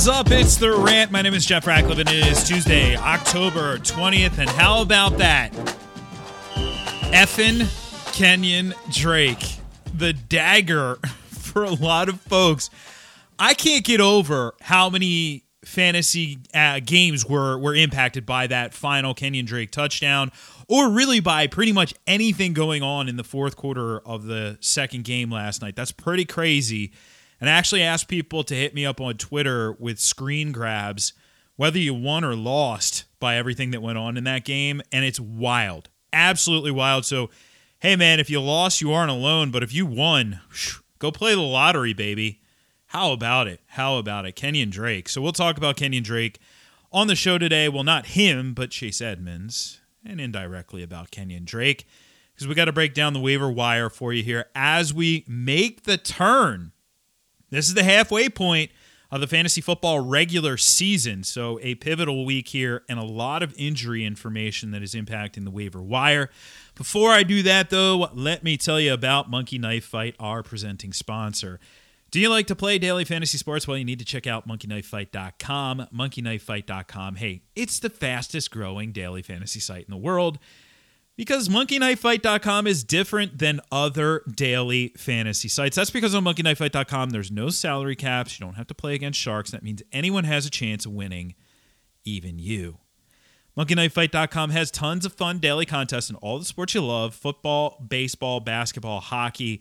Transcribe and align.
is 0.00 0.08
up? 0.08 0.30
It's 0.30 0.56
the 0.56 0.72
rant. 0.72 1.10
My 1.10 1.20
name 1.20 1.34
is 1.34 1.44
Jeff 1.44 1.66
Ratcliffe, 1.66 1.98
and 1.98 2.08
it 2.08 2.26
is 2.26 2.42
Tuesday, 2.42 2.96
October 2.96 3.76
20th. 3.76 4.38
And 4.38 4.48
how 4.48 4.80
about 4.80 5.18
that? 5.18 5.52
Effin 7.12 7.66
Kenyon 8.14 8.72
Drake, 8.90 9.58
the 9.92 10.14
dagger 10.14 10.96
for 11.28 11.64
a 11.64 11.72
lot 11.74 12.08
of 12.08 12.18
folks. 12.18 12.70
I 13.38 13.52
can't 13.52 13.84
get 13.84 14.00
over 14.00 14.54
how 14.62 14.88
many 14.88 15.44
fantasy 15.66 16.38
uh, 16.54 16.80
games 16.82 17.26
were 17.26 17.58
were 17.58 17.74
impacted 17.74 18.24
by 18.24 18.46
that 18.46 18.72
final 18.72 19.12
Kenyon 19.12 19.44
Drake 19.44 19.70
touchdown, 19.70 20.32
or 20.66 20.88
really 20.88 21.20
by 21.20 21.46
pretty 21.46 21.72
much 21.72 21.92
anything 22.06 22.54
going 22.54 22.82
on 22.82 23.06
in 23.06 23.16
the 23.16 23.24
fourth 23.24 23.54
quarter 23.54 24.00
of 24.00 24.24
the 24.24 24.56
second 24.62 25.04
game 25.04 25.30
last 25.30 25.60
night. 25.60 25.76
That's 25.76 25.92
pretty 25.92 26.24
crazy. 26.24 26.90
And 27.40 27.48
I 27.48 27.54
actually 27.54 27.82
asked 27.82 28.08
people 28.08 28.44
to 28.44 28.54
hit 28.54 28.74
me 28.74 28.84
up 28.84 29.00
on 29.00 29.16
Twitter 29.16 29.72
with 29.72 29.98
screen 29.98 30.52
grabs, 30.52 31.14
whether 31.56 31.78
you 31.78 31.94
won 31.94 32.22
or 32.22 32.34
lost 32.34 33.04
by 33.18 33.36
everything 33.36 33.70
that 33.70 33.82
went 33.82 33.98
on 33.98 34.16
in 34.16 34.24
that 34.24 34.44
game. 34.44 34.82
And 34.92 35.04
it's 35.04 35.20
wild. 35.20 35.88
Absolutely 36.12 36.70
wild. 36.70 37.04
So, 37.06 37.30
hey, 37.78 37.96
man, 37.96 38.20
if 38.20 38.28
you 38.28 38.40
lost, 38.40 38.80
you 38.80 38.92
aren't 38.92 39.10
alone. 39.10 39.50
But 39.50 39.62
if 39.62 39.72
you 39.72 39.86
won, 39.86 40.40
go 40.98 41.10
play 41.10 41.34
the 41.34 41.40
lottery, 41.40 41.94
baby. 41.94 42.40
How 42.86 43.12
about 43.12 43.46
it? 43.46 43.60
How 43.68 43.96
about 43.96 44.26
it? 44.26 44.36
Kenyon 44.36 44.70
Drake. 44.70 45.08
So, 45.08 45.22
we'll 45.22 45.32
talk 45.32 45.56
about 45.56 45.76
Kenyon 45.76 46.02
Drake 46.02 46.38
on 46.92 47.06
the 47.06 47.14
show 47.14 47.38
today. 47.38 47.68
Well, 47.68 47.84
not 47.84 48.06
him, 48.06 48.52
but 48.52 48.70
Chase 48.70 49.00
Edmonds, 49.00 49.80
and 50.04 50.20
indirectly 50.20 50.82
about 50.82 51.10
Kenyon 51.10 51.44
Drake, 51.44 51.86
because 52.34 52.48
we 52.48 52.54
got 52.54 52.64
to 52.66 52.72
break 52.72 52.94
down 52.94 53.12
the 53.12 53.20
waiver 53.20 53.50
wire 53.50 53.88
for 53.88 54.12
you 54.12 54.22
here 54.22 54.46
as 54.54 54.92
we 54.92 55.24
make 55.28 55.84
the 55.84 55.96
turn 55.96 56.72
this 57.50 57.68
is 57.68 57.74
the 57.74 57.84
halfway 57.84 58.28
point 58.28 58.70
of 59.10 59.20
the 59.20 59.26
fantasy 59.26 59.60
football 59.60 60.00
regular 60.00 60.56
season. 60.56 61.24
So, 61.24 61.58
a 61.62 61.74
pivotal 61.76 62.24
week 62.24 62.48
here 62.48 62.84
and 62.88 62.98
a 62.98 63.04
lot 63.04 63.42
of 63.42 63.54
injury 63.58 64.04
information 64.04 64.70
that 64.70 64.82
is 64.82 64.94
impacting 64.94 65.44
the 65.44 65.50
waiver 65.50 65.82
wire. 65.82 66.30
Before 66.76 67.10
I 67.10 67.22
do 67.22 67.42
that, 67.42 67.70
though, 67.70 68.08
let 68.14 68.44
me 68.44 68.56
tell 68.56 68.80
you 68.80 68.92
about 68.92 69.28
Monkey 69.28 69.58
Knife 69.58 69.84
Fight, 69.84 70.14
our 70.18 70.42
presenting 70.42 70.92
sponsor. 70.92 71.60
Do 72.10 72.18
you 72.18 72.28
like 72.28 72.48
to 72.48 72.56
play 72.56 72.78
daily 72.78 73.04
fantasy 73.04 73.38
sports? 73.38 73.68
Well, 73.68 73.76
you 73.76 73.84
need 73.84 74.00
to 74.00 74.04
check 74.04 74.26
out 74.26 74.48
monkeyknifefight.com. 74.48 75.88
Monkeyknifefight.com. 75.94 77.16
Hey, 77.16 77.42
it's 77.54 77.78
the 77.78 77.90
fastest 77.90 78.50
growing 78.50 78.90
daily 78.90 79.22
fantasy 79.22 79.60
site 79.60 79.84
in 79.84 79.90
the 79.90 79.96
world 79.96 80.38
because 81.20 81.50
monkeyknifefight.com 81.50 82.66
is 82.66 82.82
different 82.82 83.36
than 83.36 83.60
other 83.70 84.22
daily 84.34 84.94
fantasy 84.96 85.48
sites. 85.48 85.76
That's 85.76 85.90
because 85.90 86.14
on 86.14 86.24
monkeyknifefight.com 86.24 87.10
there's 87.10 87.30
no 87.30 87.50
salary 87.50 87.94
caps. 87.94 88.40
You 88.40 88.46
don't 88.46 88.54
have 88.54 88.68
to 88.68 88.74
play 88.74 88.94
against 88.94 89.20
sharks. 89.20 89.50
That 89.50 89.62
means 89.62 89.82
anyone 89.92 90.24
has 90.24 90.46
a 90.46 90.50
chance 90.50 90.86
of 90.86 90.92
winning, 90.92 91.34
even 92.06 92.38
you. 92.38 92.78
Monkeyknifefight.com 93.54 94.48
has 94.48 94.70
tons 94.70 95.04
of 95.04 95.12
fun 95.12 95.40
daily 95.40 95.66
contests 95.66 96.08
in 96.08 96.16
all 96.16 96.38
the 96.38 96.46
sports 96.46 96.74
you 96.74 96.80
love 96.80 97.14
football, 97.14 97.84
baseball, 97.86 98.40
basketball, 98.40 99.00
hockey, 99.00 99.60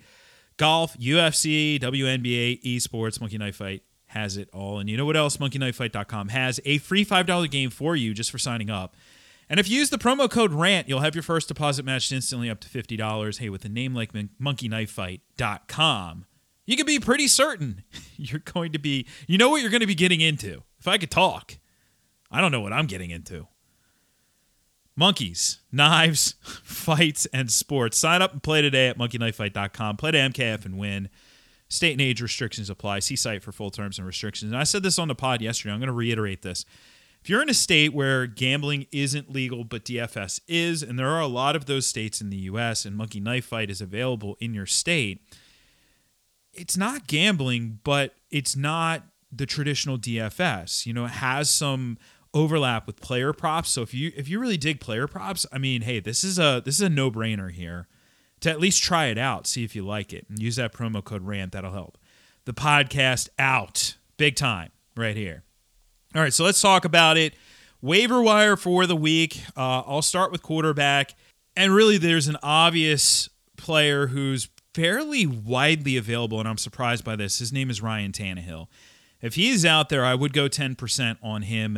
golf, 0.55 0.97
UFC, 0.97 1.77
WNBA, 1.77 2.63
esports. 2.63 3.19
Monkey 3.19 3.37
Knife 3.37 3.57
Fight 3.57 3.83
has 4.05 4.37
it 4.37 4.47
all. 4.53 4.79
And 4.79 4.89
you 4.89 4.95
know 4.95 5.05
what 5.05 5.17
else? 5.17 5.35
MonkeyKnifeFight.com 5.35 6.29
has 6.29 6.61
a 6.63 6.77
free 6.77 7.03
$5 7.03 7.51
game 7.51 7.69
for 7.69 7.97
you 7.97 8.13
just 8.13 8.31
for 8.31 8.37
signing 8.37 8.69
up. 8.69 8.95
And 9.49 9.59
if 9.59 9.67
you 9.67 9.79
use 9.79 9.89
the 9.89 9.97
promo 9.97 10.29
code 10.29 10.53
RANT, 10.53 10.87
you'll 10.87 10.99
have 10.99 11.15
your 11.15 11.23
first 11.23 11.47
deposit 11.47 11.83
matched 11.83 12.11
instantly 12.11 12.47
up 12.49 12.59
to 12.59 12.69
$50. 12.69 13.39
Hey, 13.39 13.49
with 13.49 13.65
a 13.65 13.69
name 13.69 13.95
like 13.95 14.13
monkeyknifefight.com, 14.13 16.25
you 16.67 16.77
can 16.77 16.85
be 16.85 16.99
pretty 16.99 17.27
certain 17.27 17.83
you're 18.15 18.39
going 18.39 18.71
to 18.73 18.79
be, 18.79 19.07
you 19.27 19.39
know 19.39 19.49
what 19.49 19.61
you're 19.61 19.71
going 19.71 19.81
to 19.81 19.87
be 19.87 19.95
getting 19.95 20.21
into. 20.21 20.61
If 20.79 20.87
I 20.87 20.99
could 20.99 21.09
talk, 21.09 21.57
I 22.29 22.41
don't 22.41 22.51
know 22.51 22.61
what 22.61 22.73
I'm 22.73 22.85
getting 22.85 23.09
into. 23.09 23.47
Monkeys, 24.95 25.61
knives, 25.71 26.35
fights, 26.63 27.25
and 27.33 27.49
sports. 27.49 27.97
Sign 27.97 28.21
up 28.21 28.33
and 28.33 28.43
play 28.43 28.61
today 28.61 28.89
at 28.89 28.99
monkeyknifefight.com. 28.99 29.97
Play 29.97 30.11
to 30.11 30.17
MKF 30.17 30.65
and 30.65 30.77
win. 30.77 31.09
State 31.69 31.93
and 31.93 32.01
age 32.01 32.21
restrictions 32.21 32.69
apply. 32.69 32.99
See 32.99 33.15
site 33.15 33.41
for 33.41 33.51
full 33.51 33.71
terms 33.71 33.97
and 33.97 34.05
restrictions. 34.05 34.51
And 34.51 34.59
I 34.59 34.63
said 34.63 34.83
this 34.83 34.99
on 34.99 35.07
the 35.07 35.15
pod 35.15 35.41
yesterday. 35.41 35.73
I'm 35.73 35.79
going 35.79 35.87
to 35.87 35.93
reiterate 35.93 36.41
this. 36.41 36.65
If 37.21 37.29
you're 37.29 37.41
in 37.41 37.49
a 37.49 37.53
state 37.53 37.93
where 37.93 38.27
gambling 38.27 38.87
isn't 38.91 39.31
legal 39.31 39.63
but 39.63 39.85
DFS 39.85 40.39
is, 40.47 40.81
and 40.81 40.97
there 40.97 41.09
are 41.09 41.21
a 41.21 41.27
lot 41.27 41.55
of 41.55 41.65
those 41.65 41.85
states 41.85 42.21
in 42.21 42.29
the 42.29 42.37
US, 42.37 42.85
and 42.85 42.95
Monkey 42.95 43.19
Knife 43.19 43.45
Fight 43.45 43.69
is 43.69 43.81
available 43.81 44.37
in 44.39 44.53
your 44.53 44.65
state, 44.65 45.21
it's 46.53 46.77
not 46.77 47.07
gambling, 47.07 47.79
but 47.83 48.15
it's 48.31 48.55
not 48.55 49.03
the 49.31 49.45
traditional 49.45 49.97
DFS. 49.97 50.85
You 50.85 50.93
know, 50.93 51.05
it 51.05 51.11
has 51.11 51.49
some 51.49 51.97
overlap 52.33 52.87
with 52.87 53.01
player 53.01 53.33
props. 53.33 53.69
So 53.69 53.81
if 53.81 53.93
you 53.93 54.11
if 54.15 54.27
you 54.27 54.39
really 54.39 54.57
dig 54.57 54.79
player 54.79 55.07
props, 55.07 55.45
I 55.51 55.57
mean, 55.57 55.81
hey, 55.81 55.99
this 55.99 56.23
is 56.23 56.39
a 56.39 56.61
this 56.63 56.75
is 56.75 56.81
a 56.81 56.89
no 56.89 57.11
brainer 57.11 57.51
here 57.51 57.87
to 58.41 58.49
at 58.49 58.59
least 58.59 58.81
try 58.81 59.07
it 59.07 59.17
out, 59.17 59.47
see 59.47 59.63
if 59.63 59.75
you 59.75 59.85
like 59.85 60.13
it, 60.13 60.25
and 60.29 60.39
use 60.39 60.55
that 60.55 60.73
promo 60.73 61.03
code 61.03 61.23
RANT. 61.23 61.51
That'll 61.51 61.71
help. 61.73 61.97
The 62.45 62.53
podcast 62.53 63.29
out 63.37 63.97
big 64.17 64.35
time 64.35 64.71
right 64.95 65.15
here. 65.15 65.43
All 66.15 66.23
right, 66.23 66.33
so 66.33 66.43
let's 66.43 66.59
talk 66.59 66.85
about 66.85 67.17
it. 67.17 67.35
Waiver 67.81 68.19
wire 68.19 68.57
for 68.57 68.87
the 68.87 68.95
week. 68.95 69.43
Uh, 69.55 69.83
I'll 69.85 70.01
start 70.01 70.31
with 70.31 70.41
quarterback. 70.41 71.13
And 71.55 71.71
really, 71.73 71.99
there's 71.99 72.27
an 72.27 72.37
obvious 72.41 73.29
player 73.57 74.07
who's 74.07 74.49
fairly 74.73 75.27
widely 75.27 75.97
available, 75.97 76.39
and 76.39 76.49
I'm 76.49 76.57
surprised 76.57 77.03
by 77.03 77.15
this. 77.15 77.37
His 77.37 77.53
name 77.53 77.69
is 77.69 77.81
Ryan 77.81 78.11
Tannehill. 78.11 78.67
If 79.21 79.35
he's 79.35 79.65
out 79.65 79.89
there, 79.89 80.03
I 80.03 80.15
would 80.15 80.33
go 80.33 80.49
10% 80.49 81.17
on 81.21 81.43
him. 81.43 81.77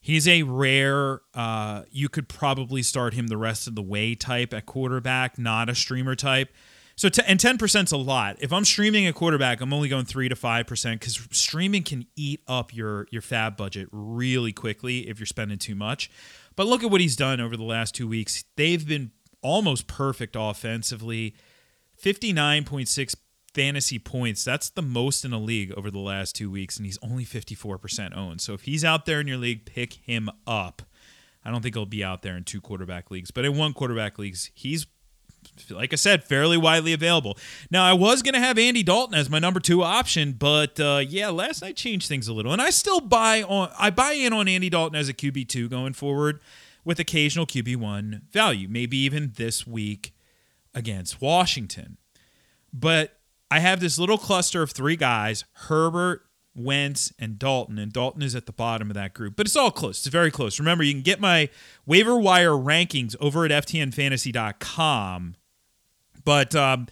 He's 0.00 0.28
a 0.28 0.44
rare, 0.44 1.22
uh, 1.34 1.82
you 1.90 2.08
could 2.08 2.28
probably 2.28 2.84
start 2.84 3.14
him 3.14 3.26
the 3.26 3.36
rest 3.36 3.66
of 3.66 3.74
the 3.74 3.82
way 3.82 4.14
type 4.14 4.54
at 4.54 4.64
quarterback, 4.64 5.38
not 5.38 5.68
a 5.68 5.74
streamer 5.74 6.14
type. 6.14 6.52
So 6.96 7.08
t- 7.08 7.22
and 7.26 7.40
ten 7.40 7.58
percent's 7.58 7.92
a 7.92 7.96
lot. 7.96 8.36
If 8.40 8.52
I'm 8.52 8.64
streaming 8.64 9.06
a 9.06 9.12
quarterback, 9.12 9.60
I'm 9.60 9.72
only 9.72 9.88
going 9.88 10.04
three 10.04 10.28
to 10.28 10.36
five 10.36 10.66
percent 10.66 11.00
because 11.00 11.26
streaming 11.30 11.82
can 11.82 12.06
eat 12.16 12.40
up 12.46 12.74
your 12.74 13.06
your 13.10 13.22
FAAB 13.22 13.56
budget 13.56 13.88
really 13.92 14.52
quickly 14.52 15.08
if 15.08 15.18
you're 15.18 15.26
spending 15.26 15.58
too 15.58 15.74
much. 15.74 16.10
But 16.56 16.66
look 16.66 16.84
at 16.84 16.90
what 16.90 17.00
he's 17.00 17.16
done 17.16 17.40
over 17.40 17.56
the 17.56 17.64
last 17.64 17.94
two 17.94 18.06
weeks. 18.06 18.44
They've 18.56 18.86
been 18.86 19.10
almost 19.40 19.86
perfect 19.86 20.36
offensively. 20.38 21.34
Fifty 21.96 22.32
nine 22.32 22.64
point 22.64 22.88
six 22.88 23.16
fantasy 23.54 23.98
points. 23.98 24.44
That's 24.44 24.70
the 24.70 24.82
most 24.82 25.24
in 25.24 25.32
a 25.32 25.38
league 25.38 25.72
over 25.72 25.90
the 25.90 25.98
last 25.98 26.34
two 26.34 26.50
weeks, 26.50 26.76
and 26.76 26.86
he's 26.86 26.98
only 27.02 27.24
fifty 27.24 27.54
four 27.54 27.78
percent 27.78 28.14
owned. 28.14 28.40
So 28.40 28.54
if 28.54 28.62
he's 28.62 28.84
out 28.84 29.06
there 29.06 29.20
in 29.20 29.26
your 29.26 29.38
league, 29.38 29.64
pick 29.64 29.94
him 29.94 30.30
up. 30.46 30.82
I 31.44 31.50
don't 31.50 31.62
think 31.62 31.74
he'll 31.74 31.86
be 31.86 32.04
out 32.04 32.22
there 32.22 32.36
in 32.36 32.44
two 32.44 32.60
quarterback 32.60 33.10
leagues, 33.10 33.30
but 33.30 33.44
in 33.44 33.56
one 33.56 33.72
quarterback 33.72 34.18
leagues, 34.18 34.50
he's 34.54 34.86
like 35.70 35.92
I 35.92 35.96
said, 35.96 36.24
fairly 36.24 36.56
widely 36.56 36.92
available. 36.92 37.38
Now, 37.70 37.84
I 37.84 37.92
was 37.92 38.22
going 38.22 38.34
to 38.34 38.40
have 38.40 38.58
Andy 38.58 38.82
Dalton 38.82 39.14
as 39.14 39.30
my 39.30 39.38
number 39.38 39.60
two 39.60 39.82
option, 39.82 40.32
but 40.32 40.78
uh, 40.78 41.02
yeah, 41.06 41.30
last 41.30 41.62
night 41.62 41.76
changed 41.76 42.08
things 42.08 42.28
a 42.28 42.32
little, 42.32 42.52
and 42.52 42.62
I 42.62 42.70
still 42.70 43.00
buy 43.00 43.42
on. 43.42 43.70
I 43.78 43.90
buy 43.90 44.12
in 44.12 44.32
on 44.32 44.48
Andy 44.48 44.70
Dalton 44.70 44.98
as 44.98 45.08
a 45.08 45.14
QB 45.14 45.48
two 45.48 45.68
going 45.68 45.92
forward, 45.92 46.40
with 46.84 46.98
occasional 46.98 47.46
QB 47.46 47.76
one 47.76 48.22
value, 48.30 48.68
maybe 48.68 48.96
even 48.98 49.32
this 49.36 49.66
week 49.66 50.14
against 50.74 51.20
Washington. 51.20 51.98
But 52.72 53.18
I 53.50 53.60
have 53.60 53.80
this 53.80 53.98
little 53.98 54.18
cluster 54.18 54.62
of 54.62 54.70
three 54.70 54.96
guys: 54.96 55.44
Herbert, 55.52 56.24
Wentz, 56.54 57.12
and 57.18 57.38
Dalton. 57.38 57.78
And 57.78 57.92
Dalton 57.92 58.22
is 58.22 58.34
at 58.34 58.46
the 58.46 58.52
bottom 58.52 58.90
of 58.90 58.94
that 58.94 59.14
group, 59.14 59.36
but 59.36 59.46
it's 59.46 59.56
all 59.56 59.70
close. 59.70 59.98
It's 59.98 60.08
very 60.08 60.30
close. 60.30 60.58
Remember, 60.58 60.84
you 60.84 60.92
can 60.92 61.02
get 61.02 61.20
my 61.20 61.48
waiver 61.86 62.18
wire 62.18 62.50
rankings 62.50 63.16
over 63.20 63.44
at 63.44 63.50
FTNFantasy.com. 63.50 65.36
But 66.24 66.54
um, 66.54 66.86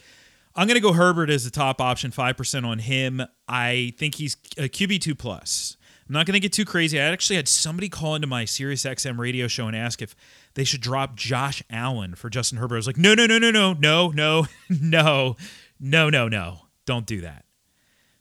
I'm 0.55 0.67
going 0.67 0.77
to 0.77 0.81
go 0.81 0.93
Herbert 0.93 1.31
as 1.31 1.45
the 1.45 1.51
top 1.51 1.81
option, 1.81 2.11
5% 2.11 2.67
on 2.67 2.81
him. 2.81 3.23
I 3.49 3.95
think 3.99 4.17
he's 4.17 4.37
a 4.57 4.69
QB2 4.69 5.19
plus. 5.19 5.77
I'm 6.09 6.15
not 6.15 6.27
going 6.27 6.35
to 6.35 6.41
get 6.41 6.53
too 6.53 6.65
crazy. 6.65 6.99
I 6.99 7.05
actually 7.05 7.37
had 7.37 7.47
somebody 7.47 7.89
call 7.89 8.17
into 8.17 8.27
my 8.27 8.45
SiriusXM 8.45 9.17
radio 9.17 9.47
show 9.47 9.69
and 9.69 9.77
ask 9.77 10.03
if 10.03 10.17
they 10.55 10.65
should 10.65 10.81
drop 10.81 11.15
Josh 11.15 11.63
Allen 11.71 12.17
for 12.17 12.29
Justin 12.29 12.59
Herbert. 12.59 12.75
I 12.75 12.79
was 12.79 12.87
like, 12.89 12.99
no, 12.99 13.15
no, 13.15 13.27
no, 13.27 13.39
no, 13.39 13.51
no, 13.53 13.75
no, 13.75 14.11
no, 14.11 14.47
no, 14.69 15.37
no, 15.79 16.11
no, 16.11 16.29
no. 16.29 16.59
Don't 16.85 17.07
do 17.07 17.21
that. 17.21 17.45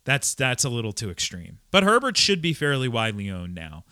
That's 0.09 0.33
that's 0.33 0.63
a 0.63 0.69
little 0.69 0.91
too 0.91 1.11
extreme. 1.11 1.59
But 1.69 1.83
Herbert 1.83 2.17
should 2.17 2.41
be 2.41 2.51
fairly 2.51 2.87
widely 2.87 3.29
owned 3.29 3.53
now. 3.53 3.85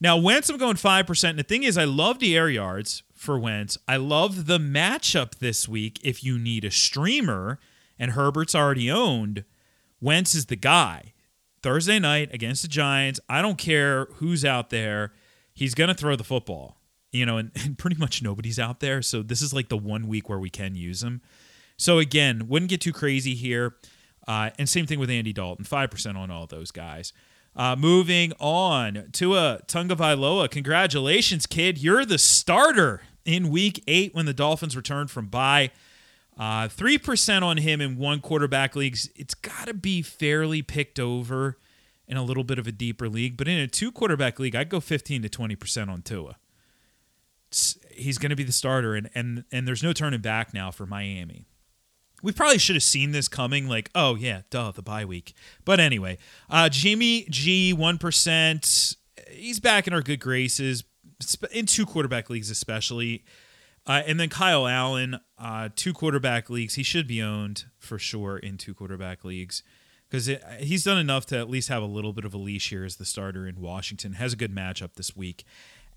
Now 0.00 0.16
Wentz, 0.16 0.50
I'm 0.50 0.56
going 0.56 0.74
five 0.74 1.06
percent. 1.06 1.38
And 1.38 1.38
the 1.38 1.48
thing 1.48 1.62
is, 1.62 1.78
I 1.78 1.84
love 1.84 2.18
the 2.18 2.36
air 2.36 2.48
yards 2.48 3.04
for 3.14 3.38
Wentz. 3.38 3.78
I 3.86 3.96
love 3.96 4.46
the 4.46 4.58
matchup 4.58 5.36
this 5.36 5.68
week. 5.68 6.00
If 6.02 6.24
you 6.24 6.40
need 6.40 6.64
a 6.64 6.72
streamer 6.72 7.60
and 8.00 8.10
Herbert's 8.10 8.56
already 8.56 8.90
owned, 8.90 9.44
Wentz 10.00 10.34
is 10.34 10.46
the 10.46 10.56
guy. 10.56 11.12
Thursday 11.62 12.00
night 12.00 12.34
against 12.34 12.62
the 12.62 12.68
Giants. 12.68 13.20
I 13.28 13.40
don't 13.40 13.58
care 13.58 14.06
who's 14.14 14.44
out 14.44 14.70
there. 14.70 15.12
He's 15.54 15.76
going 15.76 15.86
to 15.86 15.94
throw 15.94 16.16
the 16.16 16.24
football. 16.24 16.78
You 17.12 17.24
know, 17.24 17.36
and, 17.36 17.52
and 17.64 17.78
pretty 17.78 17.96
much 17.96 18.24
nobody's 18.24 18.58
out 18.58 18.80
there. 18.80 19.02
So 19.02 19.22
this 19.22 19.40
is 19.40 19.54
like 19.54 19.68
the 19.68 19.78
one 19.78 20.08
week 20.08 20.28
where 20.28 20.40
we 20.40 20.50
can 20.50 20.74
use 20.74 21.04
him. 21.04 21.20
So 21.76 22.00
again, 22.00 22.48
wouldn't 22.48 22.70
get 22.70 22.80
too 22.80 22.92
crazy 22.92 23.36
here. 23.36 23.76
Uh, 24.30 24.50
and 24.60 24.68
same 24.68 24.86
thing 24.86 25.00
with 25.00 25.10
Andy 25.10 25.32
Dalton, 25.32 25.64
5% 25.64 26.14
on 26.14 26.30
all 26.30 26.46
those 26.46 26.70
guys. 26.70 27.12
Uh, 27.56 27.74
moving 27.74 28.32
on 28.38 29.08
to 29.10 29.34
a 29.34 29.58
Tua 29.66 29.88
Tagovailoa. 29.88 30.48
Congratulations, 30.48 31.46
kid. 31.46 31.78
You're 31.78 32.04
the 32.04 32.16
starter 32.16 33.02
in 33.24 33.50
week 33.50 33.82
eight 33.88 34.14
when 34.14 34.26
the 34.26 34.32
Dolphins 34.32 34.76
returned 34.76 35.10
from 35.10 35.26
bye. 35.26 35.72
Uh, 36.38 36.68
3% 36.68 37.42
on 37.42 37.56
him 37.56 37.80
in 37.80 37.96
one 37.96 38.20
quarterback 38.20 38.76
leagues. 38.76 39.10
It's 39.16 39.34
got 39.34 39.66
to 39.66 39.74
be 39.74 40.00
fairly 40.00 40.62
picked 40.62 41.00
over 41.00 41.58
in 42.06 42.16
a 42.16 42.22
little 42.22 42.44
bit 42.44 42.60
of 42.60 42.68
a 42.68 42.72
deeper 42.72 43.08
league. 43.08 43.36
But 43.36 43.48
in 43.48 43.58
a 43.58 43.66
two 43.66 43.90
quarterback 43.90 44.38
league, 44.38 44.54
I'd 44.54 44.68
go 44.68 44.78
15 44.78 45.22
to 45.22 45.28
20% 45.28 45.88
on 45.88 46.02
Tua. 46.02 46.36
It's, 47.48 47.76
he's 47.90 48.18
going 48.18 48.30
to 48.30 48.36
be 48.36 48.44
the 48.44 48.52
starter, 48.52 48.94
and, 48.94 49.10
and, 49.12 49.42
and 49.50 49.66
there's 49.66 49.82
no 49.82 49.92
turning 49.92 50.20
back 50.20 50.54
now 50.54 50.70
for 50.70 50.86
Miami. 50.86 51.46
We 52.22 52.32
probably 52.32 52.58
should 52.58 52.76
have 52.76 52.82
seen 52.82 53.12
this 53.12 53.28
coming, 53.28 53.68
like, 53.68 53.90
oh, 53.94 54.14
yeah, 54.14 54.42
duh, 54.50 54.72
the 54.72 54.82
bye 54.82 55.04
week. 55.04 55.34
But 55.64 55.80
anyway, 55.80 56.18
uh, 56.48 56.68
Jimmy 56.68 57.26
G, 57.30 57.74
1%. 57.74 58.96
He's 59.30 59.60
back 59.60 59.86
in 59.86 59.92
our 59.92 60.02
good 60.02 60.20
graces, 60.20 60.84
in 61.52 61.66
two 61.66 61.86
quarterback 61.86 62.30
leagues, 62.30 62.50
especially. 62.50 63.24
Uh, 63.86 64.02
and 64.06 64.20
then 64.20 64.28
Kyle 64.28 64.66
Allen, 64.66 65.18
uh, 65.38 65.70
two 65.74 65.92
quarterback 65.92 66.50
leagues. 66.50 66.74
He 66.74 66.82
should 66.82 67.06
be 67.06 67.22
owned 67.22 67.64
for 67.78 67.98
sure 67.98 68.38
in 68.38 68.58
two 68.58 68.74
quarterback 68.74 69.24
leagues 69.24 69.62
because 70.08 70.30
he's 70.58 70.84
done 70.84 70.98
enough 70.98 71.24
to 71.26 71.38
at 71.38 71.48
least 71.48 71.68
have 71.68 71.82
a 71.82 71.86
little 71.86 72.12
bit 72.12 72.24
of 72.24 72.34
a 72.34 72.38
leash 72.38 72.70
here 72.70 72.84
as 72.84 72.96
the 72.96 73.04
starter 73.04 73.46
in 73.46 73.60
Washington. 73.60 74.14
Has 74.14 74.32
a 74.32 74.36
good 74.36 74.54
matchup 74.54 74.94
this 74.94 75.16
week 75.16 75.44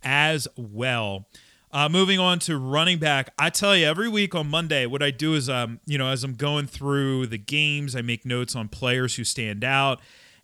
as 0.04 0.48
well. 0.56 1.28
Uh, 1.74 1.90
moving 1.90 2.20
on 2.20 2.38
to 2.38 2.56
running 2.56 3.00
back, 3.00 3.34
I 3.40 3.50
tell 3.50 3.76
you 3.76 3.88
every 3.88 4.08
week 4.08 4.36
on 4.36 4.48
Monday, 4.48 4.86
what 4.86 5.02
I 5.02 5.10
do 5.10 5.34
is, 5.34 5.50
um, 5.50 5.80
you 5.88 5.98
know, 5.98 6.08
as 6.08 6.24
I'm 6.24 6.36
going 6.36 6.68
through 6.68 7.26
the 7.26 7.40
games, 7.40 7.96
I 7.96 8.04
make 8.04 8.28
notes 8.28 8.56
on 8.56 8.70
players 8.70 9.16
who 9.16 9.24
stand 9.24 9.64
out, 9.64 10.00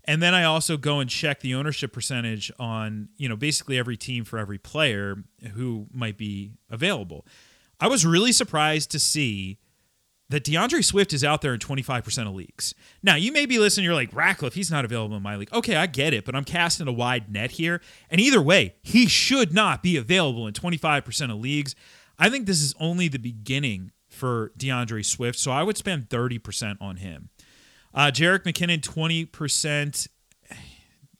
and 0.05 0.23
then 0.23 0.33
I 0.33 0.43
also 0.43 0.75
go 0.75 0.99
and 0.99 1.07
check 1.07 1.41
the 1.41 1.53
ownership 1.53 1.93
percentage 1.93 2.51
on, 2.57 3.09
you 3.17 3.29
know, 3.29 3.35
basically 3.35 3.77
every 3.77 3.95
team 3.95 4.25
for 4.25 4.39
every 4.39 4.57
player 4.57 5.23
who 5.53 5.85
might 5.93 6.17
be 6.17 6.53
available. 6.67 7.27
I 7.79 7.89
was 7.89 8.07
really 8.07 8.31
surprised 8.31 8.89
to 8.89 8.99
see 8.99 9.59
that 10.29 10.43
DeAndre 10.43 10.83
Swift 10.83 11.11
is 11.11 11.23
out 11.23 11.41
there 11.41 11.53
in 11.53 11.59
25% 11.59 12.27
of 12.27 12.33
leagues. 12.33 12.75
Now, 13.01 13.15
you 13.15 13.31
may 13.31 13.45
be 13.45 13.57
listening, 13.57 13.85
you're 13.85 13.95
like, 13.95 14.13
Ratcliffe, 14.13 14.53
he's 14.53 14.69
not 14.69 14.85
available 14.85 15.17
in 15.17 15.23
my 15.23 15.35
league. 15.35 15.51
Okay, 15.51 15.75
I 15.75 15.87
get 15.87 16.13
it, 16.13 16.23
but 16.23 16.35
I'm 16.35 16.43
casting 16.43 16.87
a 16.87 16.91
wide 16.91 17.31
net 17.31 17.51
here. 17.51 17.81
And 18.09 18.21
either 18.21 18.41
way, 18.41 18.75
he 18.83 19.07
should 19.07 19.53
not 19.53 19.81
be 19.81 19.97
available 19.97 20.45
in 20.47 20.53
25% 20.53 21.31
of 21.31 21.39
leagues. 21.39 21.75
I 22.19 22.29
think 22.29 22.45
this 22.45 22.61
is 22.61 22.75
only 22.79 23.07
the 23.07 23.17
beginning 23.17 23.91
for 24.07 24.51
DeAndre 24.57 25.03
Swift, 25.03 25.39
so 25.39 25.51
I 25.51 25.63
would 25.63 25.77
spend 25.77 26.09
30% 26.09 26.77
on 26.79 26.97
him. 26.97 27.29
Uh, 27.93 28.11
Jerick 28.13 28.43
McKinnon, 28.43 28.81
20%. 28.81 30.07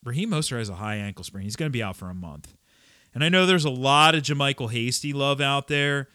Raheem 0.03 0.29
Mostert 0.29 0.59
has 0.59 0.69
a 0.69 0.75
high 0.75 0.95
ankle 0.95 1.23
sprain. 1.23 1.43
He's 1.43 1.55
going 1.55 1.69
to 1.69 1.73
be 1.75 1.83
out 1.83 1.95
for 1.95 2.09
a 2.09 2.13
month. 2.13 2.55
And 3.13 3.23
I 3.23 3.29
know 3.29 3.45
there's 3.45 3.65
a 3.65 3.71
lot 3.71 4.13
of 4.13 4.21
JaMycal 4.21 4.71
Hasty 4.71 5.13
love 5.13 5.41
out 5.41 5.67
there 5.67 6.09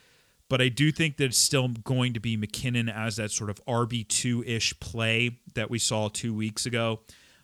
but 0.48 0.60
I 0.60 0.68
do 0.68 0.92
think 0.92 1.16
that 1.16 1.26
it's 1.26 1.38
still 1.38 1.68
going 1.68 2.12
to 2.14 2.20
be 2.20 2.36
McKinnon 2.36 2.94
as 2.94 3.16
that 3.16 3.30
sort 3.30 3.50
of 3.50 3.64
RB2 3.66 4.46
ish 4.46 4.78
play 4.80 5.38
that 5.54 5.70
we 5.70 5.78
saw 5.78 6.08
two 6.08 6.34
weeks 6.34 6.66
ago. 6.66 7.00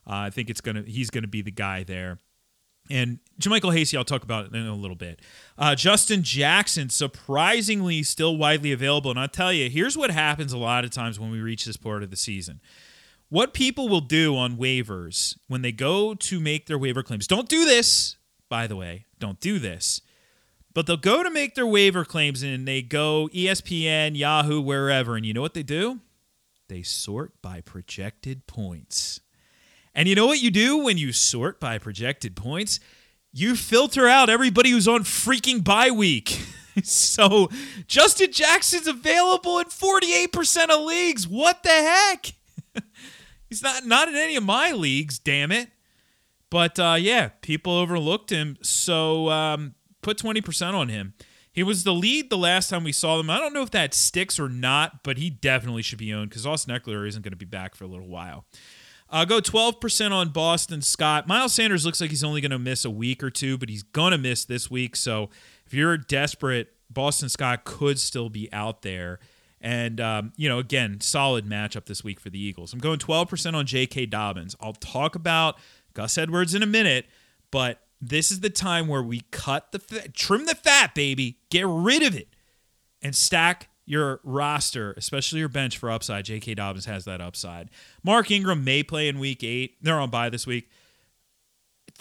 Uh, 0.07 0.27
I 0.27 0.31
think 0.31 0.51
it's 0.51 0.61
gonna 0.61 0.83
he's 0.87 1.11
gonna 1.11 1.29
be 1.29 1.43
the 1.43 1.51
guy 1.51 1.83
there. 1.83 2.19
And 2.91 3.21
JaMycal 3.41 3.73
Hasty, 3.73 3.97
I'll 3.97 4.05
talk 4.05 4.25
about 4.25 4.53
in 4.53 4.67
a 4.67 4.75
little 4.75 4.97
bit. 4.97 5.21
Uh, 5.57 5.77
Justin 5.77 6.23
Jackson, 6.23 6.89
surprisingly 6.89 8.03
still 8.03 8.37
widely 8.37 8.73
available. 8.73 9.13
And 9.13 9.21
I'll 9.21 9.29
tell 9.29 9.53
you, 9.53 9.71
here's 9.71 9.97
what 9.97 10.11
happens 10.11 10.53
a 10.53 10.59
lot 10.59 10.85
of 10.85 10.91
times 10.91 11.21
when 11.21 11.31
we 11.31 11.41
reach 11.41 11.67
this 11.67 11.77
part 11.77 12.03
of 12.03 12.11
the 12.11 12.17
season. 12.17 12.61
What 13.29 13.55
people 13.55 13.89
will 13.89 14.01
do 14.01 14.37
on 14.37 14.57
waivers 14.57 15.39
when 15.47 15.63
they 15.63 15.71
go 15.71 16.15
to 16.15 16.41
make 16.41 16.67
their 16.67 16.79
waiver 16.79 17.05
claims, 17.05 17.29
don't 17.29 17.49
do 17.49 17.65
this, 17.65 18.17
by 18.49 18.67
the 18.67 18.75
way, 18.75 19.07
don't 19.21 19.39
do 19.39 19.61
this 19.61 20.01
but 20.73 20.87
they'll 20.87 20.97
go 20.97 21.23
to 21.23 21.31
make 21.31 21.55
their 21.55 21.67
waiver 21.67 22.05
claims 22.05 22.43
and 22.43 22.67
they 22.67 22.83
go 22.83 23.29
ESPN, 23.33 24.17
Yahoo, 24.17 24.61
wherever. 24.61 25.17
And 25.17 25.27
you 25.27 25.33
know 25.33 25.41
what 25.41 25.55
they 25.55 25.63
do? 25.63 26.01
They 26.69 26.83
sort 26.83 27.41
by 27.43 27.61
projected 27.61 28.47
points. 28.47 29.21
And 29.95 30.09
you 30.09 30.15
know 30.15 30.27
what 30.27 30.41
you 30.41 30.51
do 30.51 30.79
when 30.79 30.99
you 30.99 31.13
sort 31.13 31.59
by 31.59 31.79
projected 31.79 32.37
points? 32.37 32.79
You 33.33 33.57
filter 33.57 34.09
out 34.09 34.31
everybody 34.31 34.71
who's 34.71 34.87
on 34.87 35.03
freaking 35.03 35.65
bye 35.65 35.91
week. 35.91 36.41
so 36.85 37.49
Justin 37.87 38.33
Jackson's 38.33 38.87
available 38.87 39.59
in 39.59 39.67
48% 39.67 40.71
of 40.71 40.85
leagues. 40.85 41.27
What 41.27 41.63
the 41.65 41.71
heck? 41.71 42.33
He's 43.49 43.63
not 43.63 43.85
not 43.85 44.09
in 44.09 44.15
any 44.15 44.37
of 44.37 44.45
my 44.45 44.71
leagues, 44.71 45.19
damn 45.19 45.51
it. 45.51 45.71
But 46.51 46.79
uh, 46.79 46.97
yeah, 46.99 47.31
people 47.41 47.73
overlooked 47.73 48.31
him. 48.31 48.59
So 48.63 49.29
um, 49.31 49.75
put 50.03 50.19
20% 50.19 50.75
on 50.75 50.89
him. 50.89 51.15
He 51.53 51.63
was 51.63 51.83
the 51.83 51.95
lead 51.95 52.31
the 52.31 52.39
last 52.39 52.71
time 52.71 52.85
we 52.85 52.93
saw 52.93 53.17
them. 53.17 53.29
I 53.29 53.39
don't 53.39 53.53
know 53.53 53.63
if 53.63 53.73
that 53.73 53.93
sticks 53.93 54.39
or 54.39 54.49
not, 54.49 55.03
but 55.03 55.19
he 55.19 55.31
definitely 55.31 55.83
should 55.83 55.99
be 55.99 56.13
owned 56.13 56.31
because 56.31 56.47
Austin 56.47 56.75
Ekeler 56.75 57.07
isn't 57.09 57.23
going 57.23 57.33
to 57.33 57.37
be 57.37 57.45
back 57.45 57.75
for 57.75 57.85
a 57.85 57.89
little 57.89 58.09
while. 58.09 58.45
I'll 59.13 59.27
go 59.27 59.41
12% 59.41 60.13
on 60.13 60.29
Boston 60.29 60.83
Scott. 60.83 61.27
Miles 61.27 61.53
Sanders 61.53 61.85
looks 61.85 62.01
like 62.01 62.11
he's 62.11 62.23
only 62.23 62.41
going 62.41 62.53
to 62.53 62.61
miss 62.61 62.85
a 62.85 62.91
week 62.91 63.25
or 63.25 63.31
two, 63.31 63.59
but 63.59 63.69
he's 63.69 63.83
going 63.83 64.13
to 64.13 64.19
miss 64.19 64.45
this 64.45 64.71
week. 64.71 64.95
So 64.95 65.31
if 65.67 65.75
you're 65.75 65.97
desperate, 65.97 66.73
Boston 66.89 67.29
Scott 67.29 67.65
could 67.65 67.99
still 67.99 68.29
be 68.29 68.53
out 68.53 68.83
there. 68.83 69.19
And, 69.61 70.01
um, 70.01 70.33
you 70.37 70.49
know, 70.49 70.59
again, 70.59 71.01
solid 71.01 71.45
matchup 71.45 71.87
this 71.87 72.05
week 72.05 72.21
for 72.21 72.31
the 72.31 72.41
Eagles. 72.41 72.73
I'm 72.73 72.79
going 72.79 72.99
12% 72.99 73.55
on 73.55 73.67
J.K. 73.67 74.07
Dobbins. 74.07 74.55
I'll 74.61 74.73
talk 74.75 75.17
about 75.17 75.59
Gus 75.93 76.17
Edwards 76.17 76.55
in 76.55 76.63
a 76.63 76.67
minute, 76.67 77.07
but 77.51 77.81
this 78.01 78.31
is 78.31 78.41
the 78.41 78.51
time 78.51 78.89
where 78.89 79.03
we 79.03 79.23
cut 79.31 79.73
the 79.73 79.79
fat, 79.79 80.15
trim 80.15 80.47
the 80.47 80.55
fat, 80.55 80.95
baby, 80.95 81.39
get 81.51 81.67
rid 81.67 82.03
of 82.03 82.17
it, 82.17 82.29
and 83.03 83.15
stack 83.15 83.69
your 83.85 84.21
roster, 84.23 84.93
especially 84.97 85.41
your 85.41 85.49
bench 85.49 85.77
for 85.77 85.91
upside. 85.91 86.25
J.K. 86.25 86.55
Dobbins 86.55 86.87
has 86.87 87.05
that 87.05 87.21
upside. 87.21 87.71
Mark 88.05 88.31
Ingram 88.31 88.63
may 88.65 88.83
play 88.83 89.09
in 89.09 89.19
week 89.19 89.43
eight. 89.43 89.77
They're 89.83 89.99
on 89.99 90.11
bye 90.11 90.31
this 90.31 90.47
week. 90.47 90.71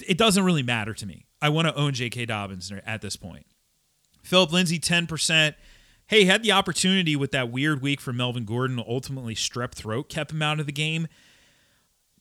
It 0.08 0.18
doesn't 0.18 0.44
really 0.44 0.64
matter 0.64 0.94
to 0.94 1.06
me. 1.06 1.26
I 1.42 1.50
want 1.50 1.68
to 1.68 1.76
own 1.76 1.94
J.K. 1.94 2.28
Dobbins 2.28 2.72
at 2.86 3.02
this 3.02 3.16
point. 3.16 3.46
Philip 4.24 4.52
Lindsay, 4.52 4.80
10%. 4.80 5.56
Hey, 6.08 6.26
had 6.26 6.44
the 6.44 6.52
opportunity 6.52 7.16
with 7.16 7.32
that 7.32 7.52
weird 7.52 7.82
week 7.82 8.00
for 8.00 8.14
Melvin 8.14 8.46
Gordon. 8.46 8.82
Ultimately, 8.88 9.36
strep 9.36 9.72
throat 9.72 10.10
kept 10.10 10.32
him 10.32 10.42
out 10.42 10.60
of 10.60 10.66
the 10.66 10.72
game. 10.72 11.08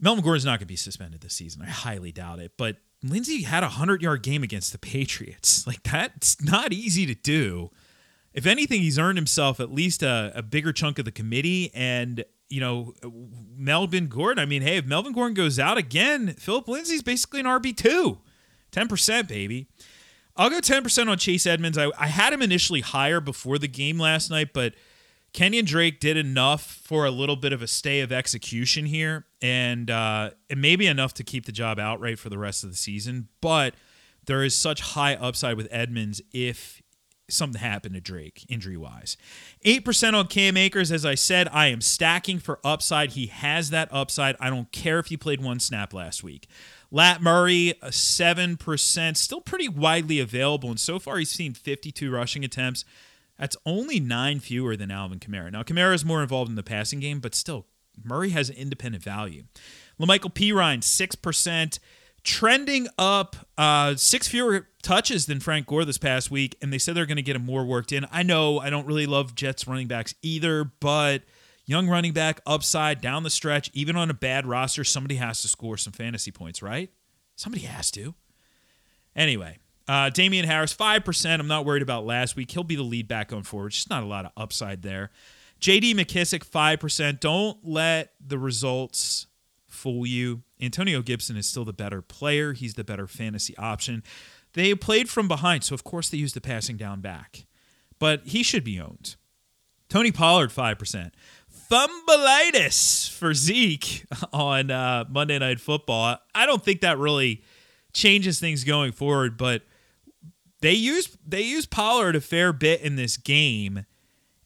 Melvin 0.00 0.25
Gordon's 0.25 0.44
not 0.44 0.52
going 0.52 0.61
to 0.61 0.66
be 0.66 0.76
suspended 0.76 1.20
this 1.20 1.35
season. 1.35 1.62
I 1.62 1.66
highly 1.66 2.12
doubt 2.12 2.38
it. 2.38 2.52
But 2.56 2.76
Lindsay 3.02 3.43
had 3.43 3.62
a 3.62 3.67
100 3.67 4.02
yard 4.02 4.23
game 4.23 4.43
against 4.43 4.73
the 4.73 4.78
Patriots. 4.78 5.67
Like, 5.67 5.83
that's 5.83 6.43
not 6.43 6.73
easy 6.73 7.05
to 7.07 7.14
do. 7.14 7.71
If 8.33 8.47
anything, 8.47 8.81
he's 8.81 8.99
earned 8.99 9.19
himself 9.19 9.61
at 9.61 9.71
least 9.73 10.02
a, 10.02 10.33
a 10.35 10.43
bigger 10.43 10.73
chunk 10.73 10.99
of 10.99 11.05
the 11.05 11.12
committee. 11.12 11.71
And, 11.75 12.25
you 12.49 12.61
know, 12.61 12.95
Melvin 13.55 14.07
Gordon, 14.07 14.40
I 14.40 14.47
mean, 14.47 14.62
hey, 14.62 14.78
if 14.78 14.87
Melvin 14.87 15.12
Gordon 15.12 15.35
goes 15.35 15.59
out 15.59 15.76
again, 15.76 16.28
Philip 16.35 16.69
Lindsay's 16.69 17.02
basically 17.02 17.40
an 17.40 17.47
RB2. 17.47 18.19
10%, 18.73 19.28
baby. 19.28 19.69
I'll 20.37 20.49
go 20.49 20.61
10% 20.61 21.09
on 21.09 21.19
Chase 21.19 21.47
Edmonds. 21.47 21.76
I, 21.76 21.90
I 21.99 22.07
had 22.07 22.33
him 22.33 22.40
initially 22.40 22.81
higher 22.81 23.21
before 23.21 23.59
the 23.59 23.69
game 23.69 23.99
last 23.99 24.31
night, 24.31 24.52
but 24.55 24.75
Kenyon 25.32 25.64
Drake 25.64 26.00
did 26.00 26.16
enough 26.16 26.62
for 26.62 27.04
a 27.04 27.11
little 27.11 27.37
bit 27.37 27.52
of 27.52 27.62
a 27.62 27.66
stay 27.66 28.00
of 28.00 28.11
execution 28.11 28.87
here, 28.87 29.26
and 29.42 29.90
uh, 29.90 30.30
it 30.49 30.58
may 30.58 30.75
be 30.75 30.87
enough 30.87 31.14
to 31.14 31.25
keep 31.25 31.47
the 31.47 31.52
job 31.52 31.78
outright 31.78 32.18
for 32.18 32.28
the 32.28 32.38
rest 32.38 32.64
of 32.64 32.70
the 32.70 32.76
season. 32.76 33.28
But 33.40 33.75
there 34.26 34.42
is 34.42 34.54
such 34.54 34.80
high 34.80 35.14
upside 35.14 35.56
with 35.56 35.68
Edmonds 35.70 36.20
if 36.32 36.82
something 37.30 37.61
happened 37.61 37.94
to 37.94 38.00
Drake 38.00 38.47
injury 38.49 38.76
wise. 38.76 39.16
8% 39.64 40.14
on 40.14 40.26
Cam 40.28 40.56
Akers. 40.56 40.90
As 40.90 41.04
I 41.04 41.14
said, 41.14 41.49
I 41.52 41.66
am 41.66 41.80
stacking 41.80 42.38
for 42.38 42.58
upside. 42.64 43.12
He 43.12 43.26
has 43.26 43.70
that 43.70 43.88
upside. 43.92 44.37
I 44.40 44.50
don't 44.50 44.73
care 44.73 44.99
if 44.99 45.06
he 45.06 45.16
played 45.16 45.42
one 45.42 45.61
snap 45.61 45.92
last 45.92 46.23
week. 46.23 46.49
Lat 46.90 47.20
Murray, 47.20 47.75
7%, 47.85 49.16
still 49.16 49.40
pretty 49.42 49.68
widely 49.68 50.20
available. 50.20 50.70
And 50.70 50.80
so 50.80 50.99
far, 50.99 51.18
he's 51.18 51.30
seen 51.30 51.52
52 51.52 52.11
rushing 52.11 52.44
attempts. 52.44 52.85
That's 53.38 53.57
only 53.64 54.00
nine 54.00 54.40
fewer 54.40 54.76
than 54.76 54.90
Alvin 54.90 55.21
Kamara. 55.21 55.52
Now, 55.52 55.62
Kamara 55.62 55.95
is 55.95 56.04
more 56.04 56.23
involved 56.23 56.50
in 56.50 56.57
the 56.57 56.62
passing 56.62 57.00
game, 57.00 57.21
but 57.21 57.35
still, 57.35 57.66
Murray 58.04 58.30
has 58.30 58.50
independent 58.50 59.02
value. 59.04 59.45
La'Mical 60.00 60.33
Perine, 60.33 60.80
6%, 60.80 61.78
trending 62.25 62.88
up 62.99 63.37
uh, 63.57 63.95
six 63.97 64.28
fewer 64.28 64.68
touches 64.83 65.26
than 65.26 65.40
Frank 65.40 65.66
Gore 65.66 65.85
this 65.85 65.99
past 65.99 66.30
week, 66.30 66.57
and 66.61 66.73
they 66.73 66.78
said 66.78 66.95
they're 66.95 67.07
going 67.07 67.16
to 67.16 67.23
get 67.23 67.37
him 67.37 67.45
more 67.45 67.64
worked 67.64 67.92
in. 67.92 68.07
I 68.11 68.23
know 68.23 68.59
I 68.59 68.71
don't 68.71 68.87
really 68.87 69.07
love 69.07 69.35
Jets 69.35 69.66
running 69.66 69.88
backs 69.88 70.14
either, 70.23 70.64
but 70.64 71.23
young 71.64 71.88
running 71.88 72.12
back, 72.12 72.40
upside, 72.47 73.00
down 73.00 73.23
the 73.23 73.30
stretch, 73.30 73.71
even 73.73 73.97
on 73.97 74.11
a 74.11 74.14
bad 74.14 74.47
roster, 74.47 74.85
somebody 74.85 75.16
has 75.16 75.42
to 75.42 75.49
score 75.49 75.76
some 75.76 75.92
fantasy 75.92 76.30
points, 76.30 76.62
right? 76.62 76.90
Somebody 77.37 77.64
has 77.64 77.90
to. 77.92 78.14
Anyway, 79.14 79.59
uh, 79.88 80.11
Damien 80.11 80.45
Harris, 80.45 80.75
5%. 80.75 81.40
I'm 81.40 81.49
not 81.49 81.64
worried 81.64 81.83
about 81.83 82.04
last 82.04 82.37
week. 82.37 82.50
He'll 82.50 82.62
be 82.62 82.76
the 82.76 82.83
lead 82.83 83.09
back 83.09 83.28
going 83.28 83.42
forward. 83.42 83.71
Just 83.71 83.88
not 83.88 84.02
a 84.02 84.07
lot 84.07 84.26
of 84.26 84.33
upside 84.37 84.83
there. 84.83 85.11
JD 85.61 85.95
McKissic, 85.95 86.49
5%. 86.49 87.21
Don't 87.21 87.59
let 87.64 88.12
the 88.25 88.38
results 88.38 89.26
fool 89.66 90.07
you. 90.07 90.42
Antonio 90.61 91.02
Gibson 91.02 91.37
is 91.37 91.47
still 91.47 91.64
the 91.64 91.73
better 91.73 92.02
player. 92.02 92.52
He's 92.52 92.75
the 92.75 92.85
better 92.85 93.07
fantasy 93.07 93.57
option. 93.57 94.02
They 94.52 94.75
played 94.75 95.09
from 95.09 95.26
behind, 95.26 95.64
so 95.64 95.75
of 95.75 95.85
course 95.85 96.09
they 96.09 96.18
used 96.18 96.35
the 96.35 96.40
passing 96.40 96.76
down 96.76 97.00
back. 97.00 97.47
But 97.99 98.26
he 98.26 98.42
should 98.42 98.64
be 98.64 98.80
owned. 98.80 99.16
Tony 99.88 100.12
Pollard, 100.12 100.50
5%. 100.50 101.12
Thumbalitis 101.71 103.11
for 103.11 103.35
Zeke 103.35 104.04
on 104.33 104.71
uh, 104.71 105.04
Monday 105.09 105.38
Night 105.38 105.61
Football. 105.61 106.18
I 106.35 106.47
don't 106.47 106.62
think 106.62 106.83
that 106.83 106.99
really 106.99 107.42
changes 107.92 108.38
things 108.38 108.64
going 108.64 108.92
forward, 108.92 109.37
but 109.37 109.62
they 110.60 110.72
use 110.72 111.16
they 111.26 111.42
use 111.42 111.66
Pollard 111.66 112.16
a 112.16 112.20
fair 112.20 112.52
bit 112.52 112.80
in 112.80 112.96
this 112.96 113.16
game, 113.16 113.86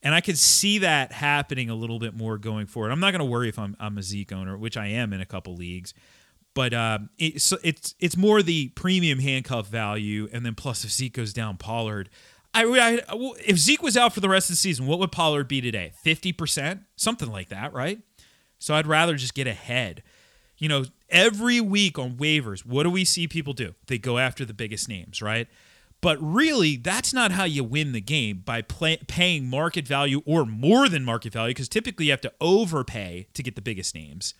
and 0.02 0.14
I 0.14 0.20
could 0.20 0.38
see 0.38 0.78
that 0.78 1.12
happening 1.12 1.70
a 1.70 1.74
little 1.74 1.98
bit 1.98 2.14
more 2.14 2.38
going 2.38 2.66
forward. 2.66 2.90
I'm 2.90 3.00
not 3.00 3.12
going 3.12 3.20
to 3.20 3.24
worry 3.24 3.48
if 3.48 3.58
I'm, 3.58 3.76
I'm 3.80 3.96
a 3.98 4.02
Zeke 4.02 4.32
owner, 4.32 4.56
which 4.58 4.76
I 4.76 4.88
am 4.88 5.12
in 5.12 5.20
a 5.20 5.26
couple 5.26 5.54
leagues, 5.54 5.94
but 6.54 6.74
uh, 6.74 6.98
it's 7.18 7.52
it's 7.64 7.94
it's 7.98 8.16
more 8.16 8.42
the 8.42 8.68
premium 8.70 9.20
handcuff 9.20 9.68
value, 9.68 10.28
and 10.32 10.44
then 10.44 10.54
plus 10.54 10.84
if 10.84 10.90
Zeke 10.90 11.14
goes 11.14 11.32
down, 11.32 11.56
Pollard. 11.56 12.10
I, 12.54 12.64
I 12.64 13.00
if 13.46 13.56
Zeke 13.56 13.82
was 13.82 13.96
out 13.96 14.12
for 14.12 14.20
the 14.20 14.28
rest 14.28 14.50
of 14.50 14.54
the 14.54 14.58
season, 14.58 14.86
what 14.86 14.98
would 14.98 15.12
Pollard 15.12 15.48
be 15.48 15.62
today? 15.62 15.92
Fifty 16.02 16.32
percent, 16.32 16.82
something 16.96 17.30
like 17.30 17.48
that, 17.48 17.72
right? 17.72 18.00
So 18.58 18.74
I'd 18.74 18.86
rather 18.86 19.14
just 19.14 19.34
get 19.34 19.46
ahead. 19.46 20.02
You 20.58 20.68
know, 20.68 20.84
every 21.08 21.60
week 21.60 21.98
on 21.98 22.16
waivers, 22.16 22.64
what 22.64 22.84
do 22.84 22.90
we 22.90 23.04
see 23.04 23.26
people 23.26 23.54
do? 23.54 23.74
They 23.86 23.98
go 23.98 24.18
after 24.18 24.44
the 24.44 24.54
biggest 24.54 24.88
names, 24.88 25.20
right? 25.20 25.48
But 26.02 26.18
really, 26.20 26.76
that's 26.76 27.14
not 27.14 27.30
how 27.30 27.44
you 27.44 27.62
win 27.62 27.92
the 27.92 28.00
game 28.00 28.42
by 28.44 28.60
play, 28.60 28.98
paying 29.06 29.48
market 29.48 29.86
value 29.86 30.20
or 30.26 30.44
more 30.44 30.88
than 30.88 31.04
market 31.04 31.32
value, 31.32 31.54
because 31.54 31.68
typically 31.68 32.06
you 32.06 32.10
have 32.10 32.20
to 32.22 32.32
overpay 32.40 33.28
to 33.32 33.42
get 33.42 33.54
the 33.54 33.62
biggest 33.62 33.94
names. 33.94 34.34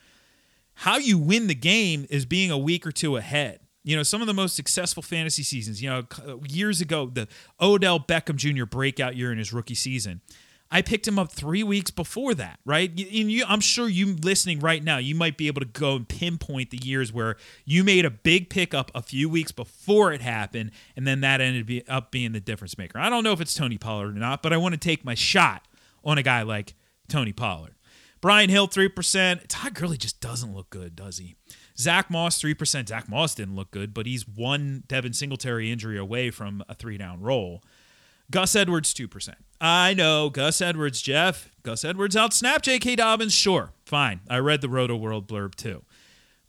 How 0.75 0.97
you 0.97 1.17
win 1.17 1.47
the 1.47 1.55
game 1.55 2.05
is 2.09 2.25
being 2.25 2.51
a 2.51 2.57
week 2.57 2.85
or 2.85 2.91
two 2.91 3.15
ahead. 3.15 3.61
You 3.85 3.95
know, 3.95 4.03
some 4.03 4.21
of 4.21 4.27
the 4.27 4.33
most 4.33 4.55
successful 4.55 5.01
fantasy 5.01 5.43
seasons, 5.43 5.81
you 5.81 5.89
know, 5.89 6.03
uh, 6.27 6.37
years 6.47 6.81
ago, 6.81 7.09
the 7.11 7.27
Odell 7.61 7.99
Beckham 7.99 8.35
Jr. 8.35 8.65
breakout 8.65 9.15
year 9.15 9.31
in 9.31 9.37
his 9.37 9.53
rookie 9.53 9.75
season. 9.75 10.21
I 10.71 10.81
picked 10.81 11.07
him 11.07 11.19
up 11.19 11.31
three 11.31 11.61
weeks 11.61 11.91
before 11.91 12.33
that, 12.33 12.59
right? 12.65 12.89
And 12.89 13.31
you, 13.31 13.45
I'm 13.47 13.59
sure 13.59 13.87
you 13.87 14.15
listening 14.15 14.59
right 14.59 14.83
now, 14.83 14.97
you 14.97 15.13
might 15.13 15.37
be 15.37 15.45
able 15.47 15.61
to 15.61 15.67
go 15.67 15.95
and 15.97 16.07
pinpoint 16.07 16.71
the 16.71 16.79
years 16.83 17.13
where 17.13 17.35
you 17.63 17.83
made 17.83 18.05
a 18.05 18.09
big 18.09 18.49
pickup 18.49 18.89
a 18.95 19.03
few 19.03 19.29
weeks 19.29 19.51
before 19.51 20.11
it 20.13 20.21
happened, 20.21 20.71
and 20.95 21.05
then 21.05 21.21
that 21.21 21.41
ended 21.41 21.83
up 21.87 22.09
being 22.09 22.31
the 22.31 22.39
difference 22.39 22.77
maker. 22.77 22.97
I 22.97 23.09
don't 23.09 23.23
know 23.23 23.33
if 23.33 23.41
it's 23.41 23.53
Tony 23.53 23.77
Pollard 23.77 24.15
or 24.15 24.19
not, 24.19 24.41
but 24.41 24.51
I 24.51 24.57
want 24.57 24.73
to 24.73 24.79
take 24.79 25.05
my 25.05 25.13
shot 25.13 25.67
on 26.03 26.17
a 26.17 26.23
guy 26.23 26.41
like 26.41 26.73
Tony 27.07 27.33
Pollard. 27.33 27.75
Brian 28.23 28.49
Hill, 28.49 28.69
3%. 28.69 29.41
Todd 29.49 29.73
Gurley 29.73 29.97
just 29.97 30.21
doesn't 30.21 30.55
look 30.55 30.69
good, 30.69 30.95
does 30.95 31.17
he? 31.17 31.35
Zach 31.77 32.09
Moss, 32.09 32.41
3%. 32.41 32.87
Zach 32.87 33.09
Moss 33.09 33.35
didn't 33.35 33.55
look 33.55 33.69
good, 33.71 33.93
but 33.93 34.05
he's 34.05 34.25
one 34.25 34.83
Devin 34.87 35.11
Singletary 35.11 35.69
injury 35.69 35.97
away 35.97 36.31
from 36.31 36.63
a 36.69 36.73
three 36.73 36.97
down 36.97 37.19
roll. 37.21 37.61
Gus 38.31 38.55
Edwards, 38.55 38.93
2%. 38.93 39.35
I 39.61 39.93
know, 39.93 40.29
Gus 40.29 40.61
Edwards, 40.61 41.01
Jeff. 41.01 41.49
Gus 41.63 41.85
Edwards 41.85 42.15
outsnapped 42.15 42.63
J.K. 42.63 42.97
Dobbins. 42.97 43.33
Sure, 43.33 43.71
fine. 43.85 44.21
I 44.29 44.37
read 44.39 44.61
the 44.61 44.67
Rotoworld 44.67 45.27
blurb 45.27 45.55
too. 45.55 45.83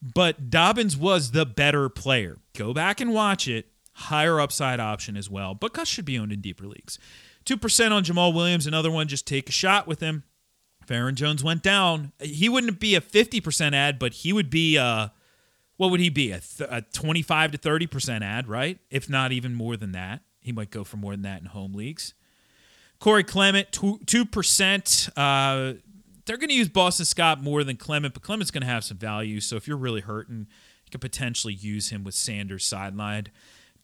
But 0.02 0.50
Dobbins 0.50 0.96
was 0.96 1.30
the 1.30 1.46
better 1.46 1.88
player. 1.88 2.38
Go 2.56 2.74
back 2.74 3.00
and 3.00 3.12
watch 3.12 3.48
it. 3.48 3.66
Higher 3.92 4.40
upside 4.40 4.80
option 4.80 5.16
as 5.16 5.30
well. 5.30 5.54
But 5.54 5.72
Gus 5.72 5.88
should 5.88 6.04
be 6.04 6.18
owned 6.18 6.32
in 6.32 6.40
deeper 6.40 6.66
leagues. 6.66 6.98
2% 7.46 7.92
on 7.92 8.02
Jamaal 8.04 8.34
Williams. 8.34 8.66
Another 8.66 8.90
one, 8.90 9.06
just 9.06 9.26
take 9.26 9.48
a 9.48 9.52
shot 9.52 9.86
with 9.86 10.00
him. 10.00 10.24
If 10.82 10.90
Aaron 10.90 11.14
Jones 11.14 11.42
went 11.42 11.62
down, 11.62 12.12
he 12.20 12.48
wouldn't 12.48 12.80
be 12.80 12.94
a 12.94 13.00
50% 13.00 13.72
ad, 13.72 13.98
but 13.98 14.12
he 14.14 14.32
would 14.32 14.50
be 14.50 14.76
a, 14.76 15.12
what 15.76 15.90
would 15.90 16.00
he 16.00 16.10
be? 16.10 16.30
A, 16.32 16.40
th- 16.40 16.68
a 16.70 16.82
25 16.82 17.52
to 17.52 17.58
30% 17.58 18.22
ad, 18.22 18.48
right? 18.48 18.78
If 18.90 19.08
not 19.08 19.32
even 19.32 19.54
more 19.54 19.76
than 19.76 19.92
that. 19.92 20.20
He 20.44 20.52
might 20.52 20.70
go 20.70 20.84
for 20.84 20.98
more 20.98 21.12
than 21.12 21.22
that 21.22 21.40
in 21.40 21.46
home 21.46 21.72
leagues. 21.74 22.14
Corey 23.00 23.24
Clement, 23.24 23.72
2. 23.72 24.00
2%. 24.04 25.08
Uh, 25.16 25.78
they're 26.26 26.36
going 26.36 26.48
to 26.48 26.54
use 26.54 26.68
Boston 26.68 27.06
Scott 27.06 27.42
more 27.42 27.64
than 27.64 27.76
Clement, 27.76 28.14
but 28.14 28.22
Clement's 28.22 28.50
going 28.50 28.62
to 28.62 28.66
have 28.66 28.84
some 28.84 28.96
value. 28.96 29.40
So 29.40 29.56
if 29.56 29.66
you're 29.66 29.76
really 29.76 30.02
hurting, 30.02 30.46
you 30.84 30.90
could 30.90 31.00
potentially 31.00 31.54
use 31.54 31.90
him 31.90 32.04
with 32.04 32.14
Sanders 32.14 32.64
sidelined. 32.64 33.28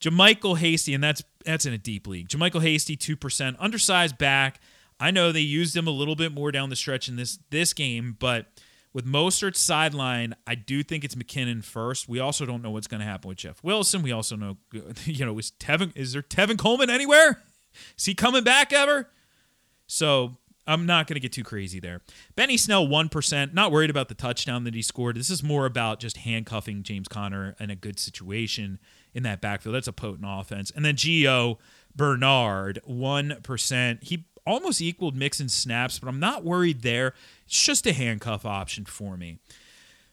JaMycal 0.00 0.58
Hasty, 0.58 0.94
and 0.94 1.02
that's 1.02 1.22
that's 1.44 1.66
in 1.66 1.72
a 1.72 1.78
deep 1.78 2.06
league. 2.06 2.28
JaMycal 2.28 2.62
Hasty, 2.62 2.96
2%. 2.96 3.56
Undersized 3.58 4.16
back. 4.16 4.60
I 4.98 5.10
know 5.10 5.32
they 5.32 5.40
used 5.40 5.76
him 5.76 5.86
a 5.86 5.90
little 5.90 6.16
bit 6.16 6.32
more 6.32 6.52
down 6.52 6.70
the 6.70 6.76
stretch 6.76 7.08
in 7.08 7.16
this 7.16 7.38
this 7.50 7.72
game, 7.72 8.16
but 8.18 8.46
with 8.92 9.06
Mostert 9.06 9.56
sideline, 9.56 10.34
I 10.46 10.54
do 10.54 10.82
think 10.82 11.04
it's 11.04 11.14
McKinnon 11.14 11.62
first. 11.62 12.08
We 12.08 12.18
also 12.18 12.44
don't 12.44 12.62
know 12.62 12.70
what's 12.70 12.86
going 12.86 13.00
to 13.00 13.06
happen 13.06 13.28
with 13.28 13.38
Jeff 13.38 13.62
Wilson. 13.62 14.02
We 14.02 14.12
also 14.12 14.36
know, 14.36 14.56
you 15.04 15.24
know, 15.24 15.38
is 15.38 15.52
Tevin 15.60 15.92
is 15.96 16.12
there 16.12 16.22
Tevin 16.22 16.58
Coleman 16.58 16.90
anywhere? 16.90 17.42
Is 17.96 18.04
he 18.04 18.14
coming 18.14 18.42
back 18.42 18.72
ever? 18.72 19.08
So 19.86 20.36
I'm 20.66 20.86
not 20.86 21.06
going 21.06 21.14
to 21.14 21.20
get 21.20 21.32
too 21.32 21.44
crazy 21.44 21.80
there. 21.80 22.00
Benny 22.36 22.56
Snell, 22.56 22.86
1%. 22.86 23.54
Not 23.54 23.72
worried 23.72 23.90
about 23.90 24.08
the 24.08 24.14
touchdown 24.14 24.64
that 24.64 24.74
he 24.74 24.82
scored. 24.82 25.16
This 25.16 25.30
is 25.30 25.42
more 25.42 25.66
about 25.66 26.00
just 26.00 26.18
handcuffing 26.18 26.82
James 26.82 27.08
Conner 27.08 27.56
in 27.58 27.70
a 27.70 27.76
good 27.76 27.98
situation 27.98 28.78
in 29.12 29.22
that 29.24 29.40
backfield. 29.40 29.74
That's 29.74 29.88
a 29.88 29.92
potent 29.92 30.26
offense. 30.28 30.70
And 30.70 30.84
then 30.84 30.94
Gio 30.94 31.58
Bernard, 31.94 32.80
1%. 32.88 34.02
He 34.02 34.26
almost 34.46 34.80
equaled 34.80 35.16
Mixon 35.16 35.48
snaps, 35.48 35.98
but 35.98 36.08
I'm 36.08 36.20
not 36.20 36.44
worried 36.44 36.82
there. 36.82 37.14
It's 37.46 37.62
just 37.62 37.86
a 37.86 37.92
handcuff 37.92 38.44
option 38.44 38.84
for 38.84 39.16
me. 39.16 39.38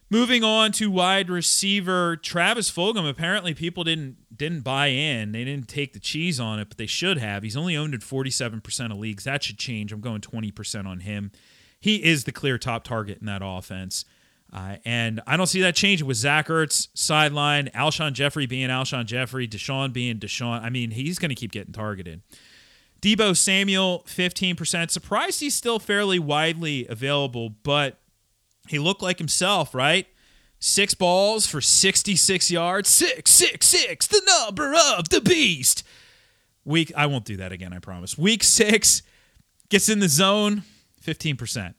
Moving 0.09 0.41
on 0.41 0.71
to 0.73 0.89
wide 0.89 1.29
receiver 1.29 2.15
Travis 2.15 2.71
Fulgham. 2.71 3.09
Apparently, 3.09 3.53
people 3.53 3.83
didn't 3.83 4.15
didn't 4.35 4.61
buy 4.61 4.87
in. 4.87 5.33
They 5.33 5.43
didn't 5.43 5.67
take 5.67 5.91
the 5.91 5.99
cheese 5.99 6.39
on 6.39 6.59
it, 6.59 6.69
but 6.69 6.77
they 6.77 6.85
should 6.85 7.17
have. 7.17 7.43
He's 7.43 7.57
only 7.57 7.75
owned 7.75 7.93
in 7.93 7.99
47% 7.99 8.91
of 8.91 8.97
leagues. 8.97 9.25
That 9.25 9.43
should 9.43 9.57
change. 9.57 9.91
I'm 9.91 9.99
going 9.99 10.21
20% 10.21 10.85
on 10.85 11.01
him. 11.01 11.31
He 11.79 12.03
is 12.03 12.23
the 12.23 12.31
clear 12.31 12.57
top 12.57 12.85
target 12.85 13.17
in 13.19 13.25
that 13.25 13.41
offense. 13.43 14.05
Uh, 14.51 14.77
and 14.85 15.21
I 15.27 15.35
don't 15.35 15.47
see 15.47 15.61
that 15.61 15.75
changing 15.75 16.07
with 16.07 16.17
Zach 16.17 16.47
Ertz 16.47 16.87
sideline, 16.93 17.69
Alshon 17.75 18.13
Jeffery 18.13 18.45
being 18.45 18.69
Alshon 18.69 19.05
Jeffery, 19.05 19.45
DeSean 19.45 19.91
being 19.91 20.19
DeSean. 20.19 20.61
I 20.63 20.69
mean, 20.69 20.91
he's 20.91 21.19
going 21.19 21.29
to 21.29 21.35
keep 21.35 21.51
getting 21.51 21.73
targeted. 21.73 22.21
Deebo 23.01 23.35
Samuel, 23.35 24.03
15%. 24.07 24.89
Surprised 24.89 25.39
he's 25.39 25.55
still 25.55 25.79
fairly 25.79 26.19
widely 26.19 26.87
available, 26.87 27.49
but 27.63 27.99
he 28.67 28.79
looked 28.79 29.01
like 29.01 29.17
himself, 29.19 29.73
right? 29.75 30.07
Six 30.59 30.93
balls 30.93 31.45
for 31.45 31.61
66 31.61 32.49
yards. 32.49 32.89
Six, 32.89 33.31
six, 33.31 33.67
six, 33.67 34.07
the 34.07 34.21
number 34.25 34.73
of 34.73 35.09
the 35.09 35.21
beast. 35.21 35.83
Week, 36.65 36.91
I 36.97 37.05
won't 37.05 37.25
do 37.25 37.37
that 37.37 37.51
again, 37.51 37.71
I 37.71 37.79
promise. 37.79 38.17
Week 38.17 38.43
six, 38.43 39.03
gets 39.69 39.89
in 39.89 39.99
the 39.99 40.09
zone, 40.09 40.63
15%. 41.05 41.73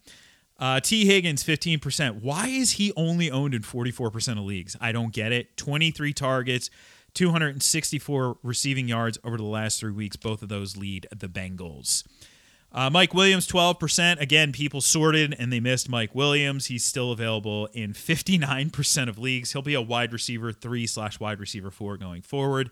Uh, 0.59 0.81
Tee 0.81 1.05
Higgins, 1.05 1.45
15%. 1.45 2.23
Why 2.23 2.49
is 2.49 2.73
he 2.73 2.93
only 2.97 3.31
owned 3.31 3.55
in 3.55 3.63
44% 3.63 4.33
of 4.33 4.45
leagues? 4.45 4.77
I 4.81 4.93
don't 4.93 5.13
get 5.13 5.33
it. 5.33 5.57
23 5.57 6.13
targets, 6.13 6.71
264 7.15 8.39
receiving 8.43 8.89
yards 8.89 9.19
over 9.25 9.37
the 9.37 9.43
last 9.45 9.81
three 9.81 9.93
weeks. 9.93 10.17
Both 10.17 10.43
of 10.43 10.49
those 10.49 10.77
lead 10.77 11.07
the 11.15 11.29
Bengals. 11.29 12.05
Uh, 12.71 12.91
Mike 12.91 13.15
Williams, 13.15 13.49
12%. 13.49 14.21
Again, 14.21 14.53
people 14.53 14.81
sorted 14.81 15.35
and 15.39 15.53
they 15.53 15.61
missed 15.61 15.89
Mike 15.89 16.15
Williams. 16.15 16.67
He's 16.67 16.85
still 16.85 17.13
available 17.13 17.67
in 17.73 17.93
59% 17.95 19.09
of 19.09 19.19
leagues. 19.19 19.53
He'll 19.53 19.63
be 19.63 19.75
a 19.75 19.81
wide 19.81 20.13
receiver 20.13 20.53
three 20.53 20.87
slash 20.87 21.19
wide 21.19 21.41
receiver 21.41 21.71
four 21.71 21.97
going 21.97 22.23
forward. 22.23 22.71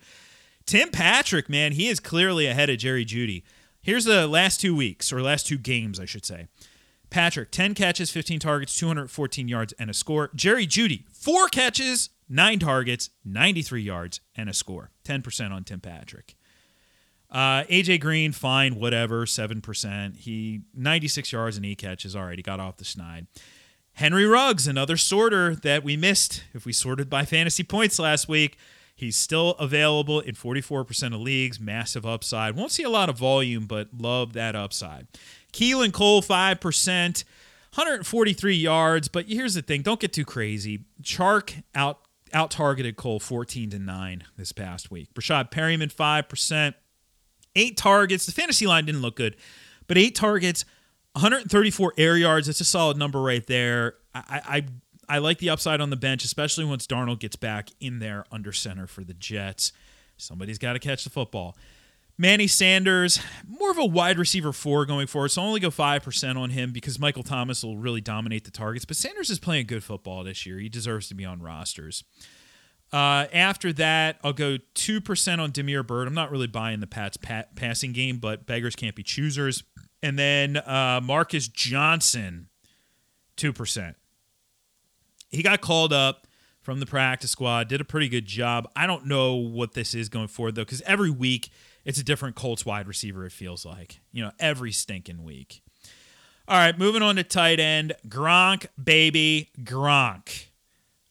Tim 0.67 0.91
Patrick, 0.91 1.49
man, 1.49 1.73
he 1.73 1.89
is 1.89 2.01
clearly 2.01 2.47
ahead 2.47 2.69
of 2.69 2.79
Jerry 2.79 3.05
Jeudy. 3.05 3.43
Here's 3.81 4.05
the 4.05 4.27
last 4.27 4.61
two 4.61 4.75
weeks, 4.75 5.13
or 5.13 5.23
last 5.23 5.47
two 5.47 5.59
games, 5.59 6.01
I 6.01 6.07
should 6.07 6.27
say. 6.27 6.49
Patrick, 7.17 7.51
10 7.51 7.73
catches, 7.73 8.11
15 8.11 8.41
targets, 8.41 8.77
214 8.77 9.49
yards, 9.49 9.73
and 9.79 9.89
a 9.89 9.95
score. 9.95 10.29
Jerry 10.35 10.67
Jeudy, 10.67 11.05
four 11.11 11.49
catches, 11.49 12.11
nine 12.29 12.59
targets, 12.59 13.09
93 13.25 13.81
yards, 13.81 14.21
and 14.35 14.51
a 14.51 14.53
score. 14.53 14.91
10% 15.05 15.51
on 15.51 15.65
Tim 15.65 15.81
Patrick. 15.81 16.35
Uh, 17.31 17.63
AJ 17.71 18.03
Green, 18.03 18.33
fine, 18.33 18.75
whatever, 18.75 19.25
7%. 19.25 20.17
He 20.19 20.61
96 20.75 21.33
yards 21.33 21.57
and 21.57 21.65
eight 21.65 21.79
catches. 21.79 22.15
All 22.15 22.27
right, 22.27 22.37
he 22.37 22.43
got 22.43 22.61
off 22.61 22.77
the 22.77 22.85
snide. 22.85 23.29
Henry 23.95 24.27
Ruggs, 24.27 24.67
another 24.67 24.99
sorter 24.99 25.55
that 25.57 25.83
we 25.83 25.97
missed 25.97 26.45
if 26.53 26.67
we 26.67 26.75
sorted 26.75 27.09
by 27.09 27.25
fantasy 27.25 27.65
points 27.65 27.99
last 27.99 28.29
week. 28.29 28.59
He's 28.97 29.17
still 29.17 29.51
available 29.51 30.21
in 30.21 30.35
44% 30.35 31.15
of 31.15 31.21
leagues. 31.21 31.61
Massive 31.61 32.05
upside. 32.05 32.57
Won't 32.57 32.73
see 32.73 32.83
a 32.83 32.91
lot 32.91 33.09
of 33.09 33.19
volume, 33.19 33.67
but 33.67 33.91
love 33.97 34.33
that 34.33 34.57
upside. 34.57 35.07
Keelan 35.53 35.93
Cole, 35.93 36.23
5%. 36.23 37.25
143 37.77 38.55
yards, 38.55 39.09
but 39.09 39.27
here's 39.27 39.53
the 39.53 39.61
thing: 39.61 39.83
don't 39.83 40.01
get 40.01 40.11
too 40.11 40.25
crazy. 40.25 40.87
Chark 41.03 41.63
out 41.75 42.01
out 42.33 42.51
targeted 42.51 42.97
Cole 42.97 43.21
14 43.21 43.71
to 43.71 43.79
9 43.79 44.25
this 44.39 44.51
past 44.53 44.91
week. 44.91 45.13
Breshad 45.15 45.51
Perriman, 45.51 45.93
5%, 45.93 46.75
eight 47.55 47.77
targets. 47.77 48.25
The 48.25 48.33
fantasy 48.33 48.67
line 48.67 48.87
didn't 48.87 49.03
look 49.03 49.17
good, 49.17 49.37
but 49.89 49.99
eight 49.99 50.15
targets, 50.15 50.65
134 51.13 51.93
air 51.99 52.17
yards. 52.17 52.47
That's 52.47 52.61
a 52.61 52.65
solid 52.65 52.97
number 52.97 53.21
right 53.21 53.47
there. 53.47 53.95
I, 54.15 54.41
I 54.47 54.65
I 55.09 55.19
like 55.19 55.39
the 55.39 55.51
upside 55.51 55.81
on 55.81 55.91
the 55.91 55.97
bench, 55.97 56.25
especially 56.25 56.65
once 56.65 56.87
Darnold 56.87 57.21
gets 57.21 57.37
back 57.37 57.71
in 57.81 57.99
there 57.99 58.25
under 58.33 58.53
center 58.53 58.87
for 58.87 59.05
the 59.05 59.15
Jets. 59.15 59.73
Somebody's 60.17 60.59
got 60.59 60.73
to 60.73 60.79
catch 60.79 61.05
the 61.05 61.11
football. 61.11 61.57
Manny 62.19 62.47
Sanders, 62.47 63.21
more 63.47 63.71
of 63.71 63.77
a 63.77 63.85
wide 63.85 64.19
receiver 64.19 64.53
four 64.53 64.87
going 64.87 65.07
forward, 65.07 65.29
so 65.29 65.43
I'll 65.43 65.49
only 65.49 65.61
go 65.61 65.69
5% 65.69 66.37
on 66.37 66.49
him 66.51 66.73
because 66.73 66.99
Michael 66.99 67.23
Thomas 67.23 67.63
will 67.63 67.77
really 67.77 68.01
dominate 68.01 68.45
the 68.45 68.51
targets. 68.51 68.87
But 68.87 68.97
Sanders 68.97 69.29
is 69.29 69.39
playing 69.39 69.67
good 69.67 69.85
football 69.85 70.25
this 70.25 70.47
year. 70.47 70.59
He 70.59 70.71
deserves 70.71 71.09
to 71.09 71.15
be 71.15 71.27
on 71.27 71.43
rosters. 71.43 72.05
Uh, 72.91 73.27
after 73.35 73.71
that, 73.75 74.19
I'll 74.25 74.33
go 74.33 74.57
2% 74.75 75.39
on 75.39 75.51
Damiere 75.51 75.83
Byrd. 75.83 76.09
I'm 76.09 76.15
not 76.15 76.31
really 76.31 76.47
buying 76.47 76.81
the 76.81 76.87
Pats 76.87 77.19
pat- 77.19 77.55
passing 77.55 77.93
game, 77.93 78.17
but 78.17 78.47
beggars 78.47 78.77
can't 78.77 78.95
be 78.95 79.03
choosers. 79.03 79.63
And 80.03 80.19
then 80.19 80.57
uh, 80.57 81.01
Marcus 81.03 81.49
Johnson, 81.49 82.49
2%. 83.37 83.95
He 85.31 85.43
got 85.43 85.61
called 85.61 85.93
up 85.93 86.27
from 86.63 86.81
the 86.81 86.87
practice 86.87 87.31
squad, 87.31 87.69
did 87.69 87.81
a 87.81 87.85
pretty 87.85 88.09
good 88.09 88.27
job. 88.27 88.69
I 88.75 88.87
don't 88.87 89.07
know 89.07 89.35
what 89.37 89.75
this 89.75 89.95
is 89.95 90.09
going 90.09 90.29
forward, 90.29 90.57
though, 90.57 90.65
because 90.65 90.83
every 90.83 91.11
week 91.11 91.51
it's 91.85 92.01
a 92.01 92.05
different 92.05 92.35
Colts 92.35 92.67
wide 92.67 92.89
receiver, 92.89 93.25
it 93.25 93.33
feels 93.33 93.65
like. 93.65 94.01
You 94.13 94.25
know, 94.25 94.33
every 94.41 94.73
stinking 94.73 95.23
week. 95.23 95.63
All 96.49 96.57
right, 96.57 96.79
moving 96.79 97.03
on 97.03 97.17
to 97.17 97.25
tight 97.25 97.61
end. 97.61 97.93
Gronk, 98.09 98.67
baby, 98.83 99.51
Gronk. 99.63 100.47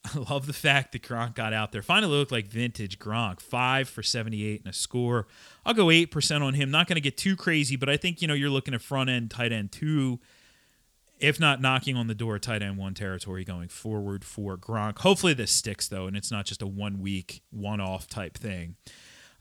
I 0.15 0.19
love 0.29 0.45
the 0.45 0.53
fact 0.53 0.91
that 0.91 1.01
Gronk 1.03 1.35
got 1.35 1.53
out 1.53 1.71
there. 1.71 1.81
Finally 1.81 2.17
looked 2.17 2.31
like 2.31 2.47
vintage 2.47 2.99
Gronk. 2.99 3.39
Five 3.39 3.89
for 3.89 4.03
78 4.03 4.61
and 4.61 4.69
a 4.69 4.73
score. 4.73 5.27
I'll 5.65 5.73
go 5.73 5.85
8% 5.85 6.41
on 6.41 6.53
him. 6.53 6.69
Not 6.69 6.87
going 6.87 6.95
to 6.95 7.01
get 7.01 7.17
too 7.17 7.35
crazy, 7.35 7.75
but 7.75 7.89
I 7.89 7.97
think, 7.97 8.21
you 8.21 8.27
know, 8.27 8.33
you're 8.33 8.49
looking 8.49 8.73
at 8.73 8.81
front 8.81 9.09
end, 9.09 9.31
tight 9.31 9.51
end 9.51 9.71
two, 9.71 10.19
if 11.19 11.39
not 11.39 11.61
knocking 11.61 11.95
on 11.95 12.07
the 12.07 12.15
door, 12.15 12.37
tight 12.39 12.61
end 12.61 12.77
one 12.77 12.93
territory 12.93 13.43
going 13.43 13.69
forward 13.69 14.23
for 14.23 14.57
Gronk. 14.57 14.99
Hopefully 14.99 15.33
this 15.33 15.51
sticks, 15.51 15.87
though, 15.87 16.07
and 16.07 16.17
it's 16.17 16.31
not 16.31 16.45
just 16.45 16.61
a 16.61 16.67
one 16.67 16.99
week, 16.99 17.41
one 17.51 17.79
off 17.79 18.07
type 18.07 18.37
thing. 18.37 18.75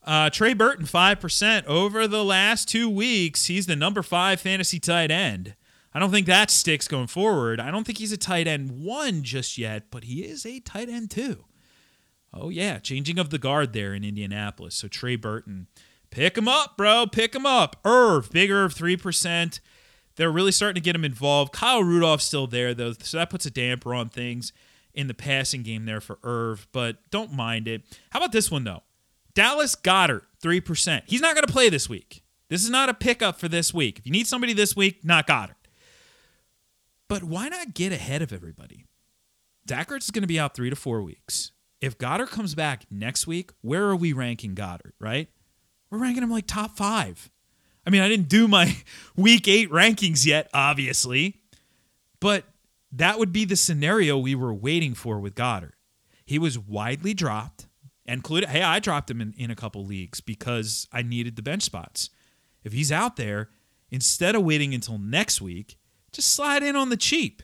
Uh, 0.05 0.29
Trey 0.29 0.53
Burton, 0.53 0.85
5% 0.85 1.65
over 1.65 2.07
the 2.07 2.25
last 2.25 2.69
two 2.69 2.91
weeks. 2.91 3.47
He's 3.47 3.67
the 3.67 3.75
number 3.75 4.03
five 4.03 4.41
fantasy 4.41 4.79
tight 4.79 5.11
end. 5.11 5.57
I 5.95 5.99
don't 5.99 6.11
think 6.11 6.27
that 6.27 6.51
sticks 6.51 6.89
going 6.89 7.07
forward. 7.07 7.61
I 7.61 7.71
don't 7.71 7.85
think 7.85 7.99
he's 7.99 8.13
a 8.13 8.17
tight 8.17 8.47
end 8.47 8.71
one 8.71 9.23
just 9.23 9.57
yet, 9.57 9.85
but 9.91 10.05
he 10.05 10.23
is 10.23 10.45
a 10.45 10.61
tight 10.61 10.89
end 10.89 11.11
two. 11.11 11.45
Oh, 12.33 12.49
yeah. 12.49 12.81
Changing 12.81 13.19
of 13.19 13.31
the 13.31 13.39
guard 13.39 13.73
there 13.73 13.95
in 13.95 14.05
Indianapolis. 14.05 14.75
So 14.75 14.89
Trey 14.89 15.15
Burton, 15.17 15.69
pick 16.11 16.37
him 16.37 16.49
up, 16.49 16.77
bro. 16.77 17.07
Pick 17.07 17.35
him 17.35 17.47
up. 17.47 17.77
Irv, 17.85 18.31
big 18.31 18.51
Irv, 18.51 18.75
3%. 18.75 19.61
They're 20.17 20.31
really 20.31 20.53
starting 20.53 20.81
to 20.81 20.85
get 20.85 20.95
him 20.95 21.05
involved. 21.05 21.53
Kyle 21.53 21.83
Rudolph's 21.83 22.25
still 22.25 22.47
there, 22.47 22.75
though, 22.75 22.93
so 22.93 23.17
that 23.19 23.31
puts 23.31 23.47
a 23.47 23.51
damper 23.51 23.95
on 23.95 24.09
things 24.09 24.53
in 24.93 25.09
the 25.09 25.15
passing 25.15 25.63
game 25.63 25.87
there 25.87 26.01
for 26.01 26.19
Irv, 26.23 26.69
but 26.73 26.99
don't 27.11 27.33
mind 27.33 27.67
it. 27.67 27.83
How 28.11 28.21
about 28.21 28.33
this 28.33 28.51
one, 28.51 28.65
though? 28.65 28.83
Dallas 29.35 29.75
Goedert, 29.75 30.23
3%. 30.43 31.03
He's 31.07 31.21
not 31.21 31.35
going 31.35 31.47
to 31.47 31.53
play 31.53 31.69
this 31.69 31.89
week. 31.89 32.23
This 32.49 32.63
is 32.63 32.71
not 32.71 32.89
a 32.89 32.95
pickup 32.95 33.41
for 33.41 33.49
this 33.49 33.75
week. 33.75 33.99
If 33.99 34.07
you 34.07 34.13
need 34.13 34.29
somebody 34.29 34.53
this 34.53 34.77
week, 34.77 35.05
not 35.05 35.27
Goedert. 35.27 35.57
But 37.09 37.25
why 37.25 37.49
not 37.49 37.75
get 37.75 37.93
ahead 37.93 38.23
of 38.23 38.33
everybody? 38.33 38.87
Dak 39.67 39.91
is 39.93 40.11
going 40.11 40.23
to 40.23 40.29
be 40.29 40.39
out 40.39 40.55
three 40.55 40.71
to 40.71 40.77
four 40.77 41.03
weeks. 41.03 41.53
If 41.81 41.99
Goedert 41.99 42.31
comes 42.31 42.55
back 42.55 42.85
next 42.91 43.27
week, 43.27 43.51
where 43.61 43.85
are 43.85 43.97
we 43.97 44.13
ranking 44.13 44.55
Goddard, 44.55 44.95
right? 45.01 45.29
We're 45.91 45.99
ranking 45.99 46.23
him 46.23 46.31
like 46.31 46.47
top 46.47 46.77
five. 46.77 47.31
I 47.87 47.91
mean, 47.91 48.03
I 48.03 48.09
didn't 48.09 48.29
do 48.29 48.49
my 48.49 48.77
week 49.17 49.49
eight 49.49 49.71
rankings 49.71 50.27
yet, 50.27 50.49
obviously, 50.55 51.41
but 52.21 52.45
that 52.93 53.19
would 53.19 53.33
be 53.33 53.45
the 53.45 53.57
scenario 53.57 54.17
we 54.17 54.35
were 54.35 54.55
waiting 54.55 54.95
for 54.95 55.19
with 55.19 55.35
Goedert. 55.35 55.73
He 56.25 56.39
was 56.39 56.59
widely 56.59 57.13
dropped, 57.13 57.67
included. 58.07 58.49
Hey, 58.49 58.63
I 58.63 58.79
dropped 58.79 59.11
him 59.11 59.21
in, 59.21 59.35
in 59.37 59.51
a 59.51 59.57
couple 59.57 59.85
leagues 59.85 60.21
because 60.21 60.89
I 60.93 61.03
needed 61.03 61.37
the 61.37 61.43
bench 61.43 61.63
spots. 61.63 62.11
If 62.63 62.73
he's 62.73 62.91
out 62.91 63.17
there, 63.17 63.51
instead 63.91 64.35
of 64.35 64.45
waiting 64.45 64.73
until 64.73 64.99
next 64.99 65.43
week, 65.43 65.77
just 66.13 66.33
slide 66.33 66.63
in 66.63 66.77
on 66.77 66.89
the 66.89 66.97
cheap. 66.97 67.43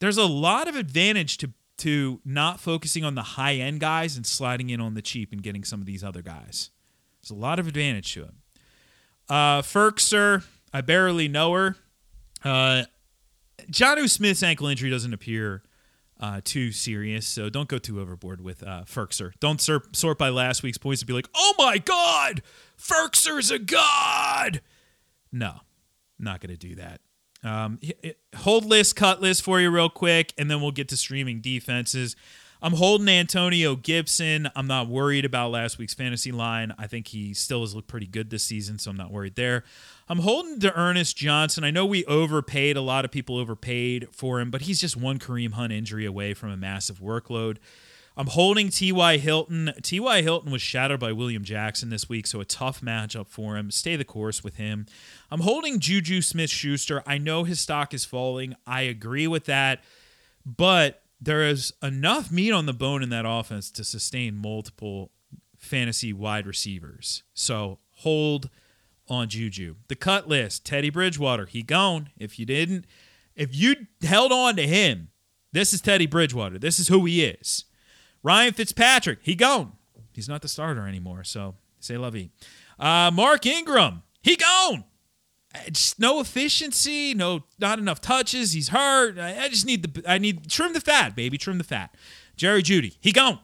There's 0.00 0.16
a 0.16 0.26
lot 0.26 0.68
of 0.68 0.76
advantage 0.76 1.38
to 1.38 1.52
to 1.78 2.20
not 2.24 2.58
focusing 2.58 3.04
on 3.04 3.14
the 3.14 3.22
high 3.22 3.54
end 3.54 3.78
guys 3.78 4.16
and 4.16 4.26
sliding 4.26 4.68
in 4.68 4.80
on 4.80 4.94
the 4.94 5.02
cheap 5.02 5.32
and 5.32 5.42
getting 5.42 5.62
some 5.62 5.80
of 5.80 5.86
these 5.86 6.02
other 6.02 6.22
guys. 6.22 6.70
There's 7.22 7.30
a 7.30 7.40
lot 7.40 7.60
of 7.60 7.68
advantage 7.68 8.12
to 8.14 8.24
it. 8.24 8.34
Uh, 9.28 9.62
Firkser, 9.62 10.44
I 10.72 10.80
barely 10.80 11.28
know 11.28 11.52
her. 11.52 11.76
Uh, 12.44 12.84
Jonnu 13.70 14.08
Smith's 14.08 14.42
ankle 14.42 14.66
injury 14.68 14.90
doesn't 14.90 15.12
appear 15.12 15.62
uh, 16.20 16.40
too 16.42 16.72
serious, 16.72 17.26
so 17.26 17.48
don't 17.48 17.68
go 17.68 17.78
too 17.78 18.00
overboard 18.00 18.40
with 18.40 18.62
uh, 18.62 18.84
Firkser. 18.84 19.32
Don't 19.40 19.60
sort, 19.60 19.94
sort 19.94 20.18
by 20.18 20.30
last 20.30 20.62
week's 20.62 20.78
points 20.78 21.02
and 21.02 21.06
be 21.06 21.12
like, 21.12 21.28
oh 21.34 21.54
my 21.58 21.78
God, 21.78 22.42
Firkser's 22.78 23.50
a 23.50 23.58
god. 23.58 24.60
No, 25.30 25.60
not 26.18 26.40
going 26.40 26.56
to 26.56 26.68
do 26.68 26.74
that. 26.76 27.00
Um, 27.44 27.78
hold 28.34 28.64
list, 28.64 28.96
cut 28.96 29.20
list 29.20 29.42
for 29.42 29.60
you 29.60 29.70
real 29.70 29.88
quick, 29.88 30.32
and 30.36 30.50
then 30.50 30.60
we'll 30.60 30.72
get 30.72 30.88
to 30.88 30.96
streaming 30.96 31.40
defenses. 31.40 32.16
I'm 32.60 32.72
holding 32.72 33.08
Antonio 33.08 33.76
Gibson. 33.76 34.48
I'm 34.56 34.66
not 34.66 34.88
worried 34.88 35.24
about 35.24 35.52
last 35.52 35.78
week's 35.78 35.94
fantasy 35.94 36.32
line. 36.32 36.74
I 36.76 36.88
think 36.88 37.08
he 37.08 37.32
still 37.32 37.60
has 37.60 37.74
looked 37.74 37.86
pretty 37.86 38.06
good 38.06 38.30
this 38.30 38.42
season, 38.42 38.78
so 38.78 38.90
I'm 38.90 38.96
not 38.96 39.12
worried 39.12 39.36
there. 39.36 39.62
I'm 40.08 40.20
holding 40.20 40.58
D'Ernest 40.58 41.16
Johnson. 41.16 41.62
I 41.62 41.70
know 41.70 41.86
we 41.86 42.04
overpaid. 42.06 42.76
A 42.76 42.80
lot 42.80 43.04
of 43.04 43.12
people 43.12 43.36
overpaid 43.36 44.08
for 44.10 44.40
him, 44.40 44.50
but 44.50 44.62
he's 44.62 44.80
just 44.80 44.96
one 44.96 45.20
Kareem 45.20 45.52
Hunt 45.52 45.72
injury 45.72 46.04
away 46.04 46.34
from 46.34 46.50
a 46.50 46.56
massive 46.56 46.98
workload. 46.98 47.58
I'm 48.16 48.26
holding 48.26 48.70
T.Y. 48.70 49.18
Hilton. 49.18 49.72
T.Y. 49.80 50.22
Hilton 50.22 50.50
was 50.50 50.60
shadowed 50.60 50.98
by 50.98 51.12
William 51.12 51.44
Jackson 51.44 51.90
this 51.90 52.08
week, 52.08 52.26
so 52.26 52.40
a 52.40 52.44
tough 52.44 52.80
matchup 52.80 53.28
for 53.28 53.56
him. 53.56 53.70
Stay 53.70 53.94
the 53.94 54.04
course 54.04 54.42
with 54.42 54.56
him. 54.56 54.86
I'm 55.30 55.42
holding 55.42 55.78
Juju 55.78 56.22
Smith 56.22 56.50
Schuster. 56.50 57.04
I 57.06 57.18
know 57.18 57.44
his 57.44 57.60
stock 57.60 57.94
is 57.94 58.04
falling. 58.04 58.56
I 58.66 58.82
agree 58.82 59.28
with 59.28 59.44
that, 59.44 59.84
but 60.44 61.02
there 61.20 61.42
is 61.42 61.72
enough 61.82 62.30
meat 62.30 62.52
on 62.52 62.66
the 62.66 62.72
bone 62.72 63.02
in 63.02 63.10
that 63.10 63.24
offense 63.26 63.70
to 63.72 63.84
sustain 63.84 64.36
multiple 64.36 65.10
fantasy 65.56 66.12
wide 66.12 66.46
receivers. 66.46 67.24
So 67.34 67.78
hold 67.90 68.48
on 69.08 69.28
Juju. 69.28 69.76
The 69.88 69.96
cut 69.96 70.28
list 70.28 70.64
Teddy 70.64 70.90
Bridgewater, 70.90 71.46
he 71.46 71.62
gone. 71.62 72.10
If 72.16 72.38
you 72.38 72.46
didn't, 72.46 72.84
if 73.34 73.54
you 73.54 73.74
held 74.02 74.32
on 74.32 74.56
to 74.56 74.66
him, 74.66 75.08
this 75.52 75.72
is 75.72 75.80
Teddy 75.80 76.06
Bridgewater. 76.06 76.58
This 76.58 76.78
is 76.78 76.88
who 76.88 77.04
he 77.06 77.24
is. 77.24 77.64
Ryan 78.22 78.52
Fitzpatrick, 78.52 79.20
he 79.22 79.34
gone. 79.34 79.72
He's 80.12 80.28
not 80.28 80.42
the 80.42 80.48
starter 80.48 80.86
anymore, 80.86 81.24
so 81.24 81.54
say 81.80 81.96
vie. 81.96 82.30
Uh, 82.78 83.10
Mark 83.12 83.46
Ingram, 83.46 84.02
he 84.20 84.36
gone. 84.36 84.84
Just 85.70 85.98
no 85.98 86.20
efficiency, 86.20 87.14
no 87.14 87.44
not 87.58 87.78
enough 87.78 88.00
touches. 88.00 88.52
He's 88.52 88.68
hurt. 88.68 89.18
I, 89.18 89.44
I 89.44 89.48
just 89.48 89.64
need 89.66 89.82
the 89.82 90.10
I 90.10 90.18
need 90.18 90.48
trim 90.48 90.72
the 90.72 90.80
fat, 90.80 91.16
baby, 91.16 91.38
trim 91.38 91.58
the 91.58 91.64
fat. 91.64 91.94
Jerry 92.36 92.62
Jeudy, 92.62 92.96
he 93.00 93.12
gone. 93.12 93.40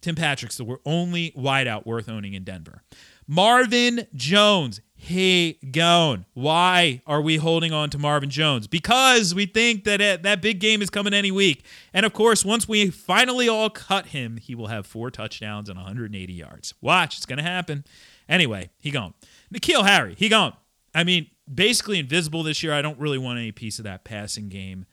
Tim 0.00 0.14
Patrick's 0.14 0.56
the 0.56 0.78
only 0.84 1.32
wideout 1.32 1.86
worth 1.86 2.08
owning 2.08 2.34
in 2.34 2.44
Denver. 2.44 2.82
Marvin 3.26 4.06
Jones, 4.14 4.80
he 4.92 5.58
gone. 5.72 6.26
Why 6.34 7.00
are 7.06 7.20
we 7.20 7.36
holding 7.36 7.72
on 7.72 7.90
to 7.90 7.98
Marvin 7.98 8.28
Jones? 8.28 8.66
Because 8.66 9.34
we 9.34 9.46
think 9.46 9.84
that 9.84 10.00
it, 10.00 10.22
that 10.24 10.42
big 10.42 10.58
game 10.58 10.82
is 10.82 10.90
coming 10.90 11.14
any 11.14 11.30
week. 11.30 11.64
And 11.94 12.04
of 12.04 12.12
course, 12.12 12.44
once 12.44 12.66
we 12.66 12.90
finally 12.90 13.48
all 13.48 13.70
cut 13.70 14.06
him, 14.06 14.36
he 14.36 14.54
will 14.54 14.66
have 14.66 14.86
four 14.86 15.10
touchdowns 15.10 15.68
and 15.68 15.78
180 15.78 16.32
yards. 16.32 16.74
Watch, 16.80 17.16
it's 17.16 17.26
going 17.26 17.38
to 17.38 17.42
happen. 17.44 17.84
Anyway, 18.28 18.70
he 18.80 18.90
gone. 18.90 19.14
N'Keal 19.54 19.86
Harry, 19.86 20.14
he 20.18 20.28
gone. 20.28 20.54
I 20.94 21.04
mean, 21.04 21.28
basically 21.52 21.98
invisible 21.98 22.42
this 22.42 22.62
year. 22.62 22.72
I 22.72 22.82
don't 22.82 22.98
really 22.98 23.18
want 23.18 23.38
any 23.38 23.52
piece 23.52 23.78
of 23.78 23.84
that 23.84 24.04
passing 24.04 24.48
game 24.48 24.86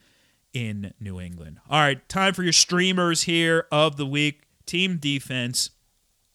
in 0.54 0.94
New 1.00 1.20
England. 1.20 1.60
All 1.70 1.80
right, 1.80 2.08
time 2.10 2.34
for 2.34 2.44
your 2.44 2.54
streamers 2.54 3.24
here 3.24 3.68
of 3.72 3.98
the 3.98 4.06
week. 4.06 4.44
Team 4.66 4.98
defense. 4.98 5.72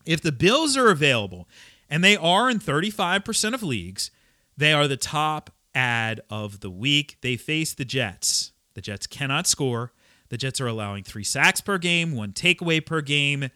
If 0.04 0.20
the 0.20 0.32
Bills 0.32 0.76
are 0.76 0.90
available 0.90 1.48
and 1.92 2.02
they 2.02 2.16
are 2.16 2.48
in 2.48 2.58
35% 2.58 3.52
of 3.52 3.62
leagues. 3.62 4.10
They 4.56 4.72
are 4.72 4.88
the 4.88 4.96
top 4.96 5.50
ad 5.74 6.22
of 6.30 6.60
the 6.60 6.70
week. 6.70 7.18
They 7.20 7.36
face 7.36 7.74
the 7.74 7.84
Jets. 7.84 8.52
The 8.72 8.80
Jets 8.80 9.06
cannot 9.06 9.46
score. 9.46 9.92
The 10.30 10.38
Jets 10.38 10.58
are 10.58 10.66
allowing 10.66 11.04
three 11.04 11.22
sacks 11.22 11.60
per 11.60 11.76
game, 11.76 12.16
one 12.16 12.32
takeaway 12.32 12.84
per 12.84 13.02
game. 13.02 13.50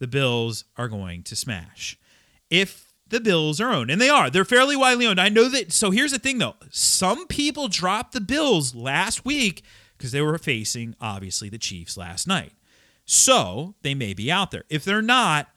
The 0.00 0.08
Bills 0.08 0.64
are 0.76 0.88
going 0.88 1.22
to 1.22 1.36
smash. 1.36 1.96
If 2.50 2.85
the 3.08 3.20
Bills 3.20 3.60
are 3.60 3.72
owned, 3.72 3.90
and 3.90 4.00
they 4.00 4.08
are, 4.08 4.30
they're 4.30 4.44
fairly 4.44 4.76
widely 4.76 5.06
owned. 5.06 5.20
I 5.20 5.28
know 5.28 5.48
that. 5.48 5.72
So 5.72 5.90
here's 5.90 6.12
the 6.12 6.18
thing, 6.18 6.38
though. 6.38 6.56
Some 6.70 7.26
people 7.26 7.68
dropped 7.68 8.12
the 8.12 8.20
Bills 8.20 8.74
last 8.74 9.24
week 9.24 9.62
because 9.96 10.12
they 10.12 10.22
were 10.22 10.38
facing, 10.38 10.94
obviously, 11.00 11.48
the 11.48 11.58
Chiefs 11.58 11.96
last 11.96 12.26
night. 12.26 12.52
So 13.04 13.76
they 13.82 13.94
may 13.94 14.14
be 14.14 14.30
out 14.30 14.50
there. 14.50 14.64
If 14.68 14.84
they're 14.84 15.02
not, 15.02 15.48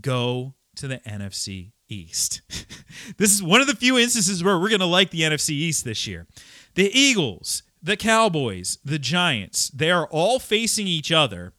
go 0.00 0.54
to 0.76 0.86
the 0.86 0.98
NFC 0.98 1.72
East. 1.88 2.42
this 3.18 3.32
is 3.32 3.42
one 3.42 3.60
of 3.60 3.66
the 3.66 3.76
few 3.76 3.98
instances 3.98 4.42
where 4.42 4.58
we're 4.58 4.68
going 4.68 4.80
to 4.80 4.86
like 4.86 5.10
the 5.10 5.22
NFC 5.22 5.50
East 5.50 5.84
this 5.84 6.06
year. 6.06 6.26
The 6.74 6.90
Eagles, 6.96 7.64
the 7.82 7.96
Cowboys, 7.96 8.78
the 8.84 8.98
Giants, 8.98 9.68
they 9.70 9.90
are 9.90 10.06
all 10.06 10.38
facing 10.38 10.86
each 10.86 11.10
other. 11.10 11.52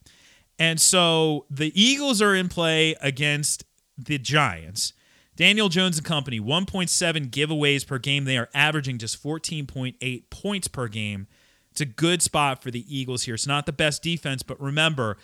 And 0.58 0.80
so 0.80 1.46
the 1.50 1.72
Eagles 1.80 2.22
are 2.22 2.34
in 2.34 2.48
play 2.48 2.96
against 3.02 3.66
the 3.98 4.18
Giants. 4.18 4.94
Daniel 5.36 5.70
Jones 5.70 5.98
and 5.98 6.06
company, 6.06 6.40
1.7 6.40 7.30
giveaways 7.30 7.88
per 7.88 7.98
game. 7.98 8.26
They 8.26 8.38
are 8.38 8.50
averaging 8.54 9.00
just 9.00 9.22
14.8 9.24 10.30
points 10.30 10.68
per 10.68 10.88
game. 10.88 11.28
It's 11.72 11.82
a 11.82 11.86
good 11.86 12.22
spot 12.22 12.62
for 12.62 12.70
the 12.70 12.86
Eagles 12.88 13.24
here. 13.24 13.34
It's 13.34 13.48
not 13.48 13.66
the 13.66 13.72
best 13.72 14.04
defense, 14.04 14.44
but 14.44 14.62
remember, 14.62 15.18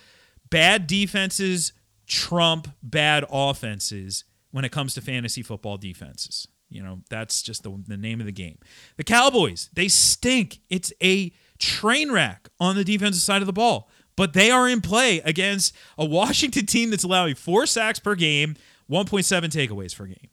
bad 0.50 0.88
defenses 0.88 1.74
trump 2.08 2.70
bad 2.82 3.24
offenses 3.32 4.24
when 4.52 4.66
it 4.66 4.72
comes 4.72 4.96
to 4.96 5.02
fantasy 5.02 5.44
football 5.44 5.78
defenses. 5.78 6.48
You 6.70 6.84
know, 6.84 7.02
that's 7.10 7.42
just 7.42 7.64
the, 7.64 7.82
the 7.88 7.98
name 7.98 8.20
of 8.20 8.26
the 8.26 8.32
game. 8.32 8.58
The 8.98 9.04
Cowboys, 9.04 9.70
they 9.74 9.88
stink. 9.88 10.60
It's 10.70 10.92
a 11.02 11.32
train 11.58 12.12
wreck 12.12 12.50
on 12.60 12.76
the 12.76 12.84
defensive 12.84 13.22
side 13.22 13.42
of 13.42 13.48
the 13.48 13.54
ball, 13.54 13.90
but 14.20 14.34
they 14.34 14.52
are 14.52 14.68
in 14.68 14.82
play 14.82 15.22
against 15.22 15.74
a 15.98 16.04
Washington 16.04 16.66
team 16.66 16.90
that's 16.90 17.06
allowing 17.06 17.36
four 17.36 17.66
sacks 17.66 18.00
per 18.00 18.16
game, 18.16 18.58
1.7 18.92 19.46
takeaways 19.46 19.96
per 19.96 20.08
game. 20.08 20.28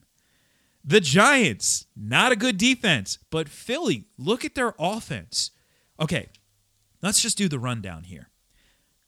The 0.84 0.98
Giants, 1.00 1.86
not 1.94 2.32
a 2.32 2.36
good 2.36 2.58
defense, 2.58 3.20
but 3.30 3.48
Philly, 3.48 4.06
look 4.18 4.44
at 4.44 4.56
their 4.56 4.74
offense. 4.76 5.52
Okay, 6.00 6.30
let's 7.00 7.22
just 7.22 7.38
do 7.38 7.48
the 7.48 7.60
rundown 7.60 8.02
here. 8.02 8.30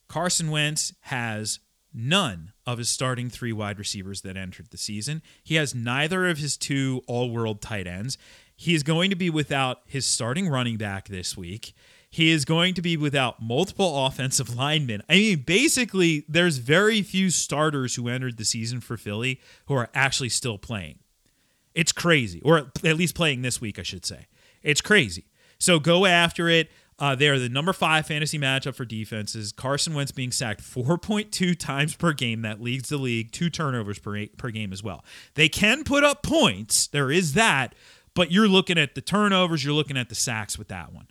Carson 0.07 0.49
Wentz 0.49 0.95
has 1.01 1.59
none 1.93 2.53
of 2.65 2.79
his 2.79 2.89
starting 2.89 3.29
three 3.29 3.53
wide 3.53 3.81
receivers 3.81 4.21
that 4.21 4.37
entered 4.37 4.71
the 4.71 4.79
season. 4.79 5.23
He 5.43 5.57
has 5.57 5.75
neither 5.75 6.29
of 6.29 6.39
his 6.39 6.57
two 6.57 7.03
all 7.09 7.33
world 7.33 7.61
tight 7.61 7.89
ends. 7.89 8.17
He 8.55 8.77
is 8.77 8.85
going 8.85 9.11
to 9.11 9.17
be 9.17 9.29
without 9.29 9.81
his 9.87 10.07
starting 10.07 10.49
running 10.49 10.77
back 10.77 11.09
this 11.09 11.37
week. 11.37 11.75
He 12.11 12.31
is 12.31 12.45
going 12.45 12.75
to 12.75 12.83
be 12.83 12.97
without 12.97 13.43
multiple 13.43 14.07
offensive 14.07 14.57
linemen. 14.57 15.03
I 15.09 15.15
mean, 15.15 15.43
basically, 15.47 16.25
there's 16.29 16.57
very 16.57 17.03
few 17.03 17.31
starters 17.31 17.97
who 17.97 18.09
entered 18.09 18.39
the 18.39 18.45
season 18.45 18.81
for 18.81 18.97
Philly 18.97 19.41
who 19.67 19.75
are 19.75 19.91
actually 19.95 20.31
still 20.31 20.57
playing. 20.57 21.01
It's 21.75 21.93
crazy, 21.93 22.41
or 22.43 22.59
at 22.59 22.97
least 22.97 23.15
playing 23.15 23.43
this 23.43 23.61
week, 23.61 23.79
I 23.79 23.83
should 23.83 24.07
say. 24.07 24.27
It's 24.63 24.81
crazy. 24.81 25.27
So 25.59 25.79
go 25.79 26.07
after 26.07 26.49
it. 26.49 26.71
Uh, 26.99 27.15
they 27.15 27.29
are 27.29 27.39
the 27.39 27.49
number 27.49 27.73
five 27.73 28.07
fantasy 28.07 28.39
matchup 28.39 28.75
for 28.75 28.85
defenses. 28.85 29.53
Carson 29.53 29.95
Wentz 29.95 30.11
being 30.11 30.33
sacked 30.33 30.63
4.2 30.63 31.57
times 31.57 31.95
per 31.95 32.13
game. 32.13 32.43
That 32.43 32.61
leads 32.61 32.89
the 32.89 32.97
league. 32.97 33.31
Two 33.31 33.51
turnovers 33.51 34.01
per, 34.01 34.27
per 34.37 34.51
game 34.51 34.73
as 34.73 34.83
well. 34.83 35.05
They 35.35 35.49
can 35.49 35.85
put 35.85 36.03
up 36.03 36.23
points. 36.25 36.89
There 36.89 37.11
is 37.11 37.35
that. 37.35 37.75
But 38.15 38.33
you're 38.33 38.49
looking 38.49 38.79
at 38.79 38.97
the 38.97 39.01
turnovers. 39.01 39.65
You're 39.65 39.75
looking 39.75 39.97
at 39.97 40.09
the 40.09 40.17
sacks 40.17 40.59
with 40.59 40.69
that 40.69 40.93
one. 40.93 41.07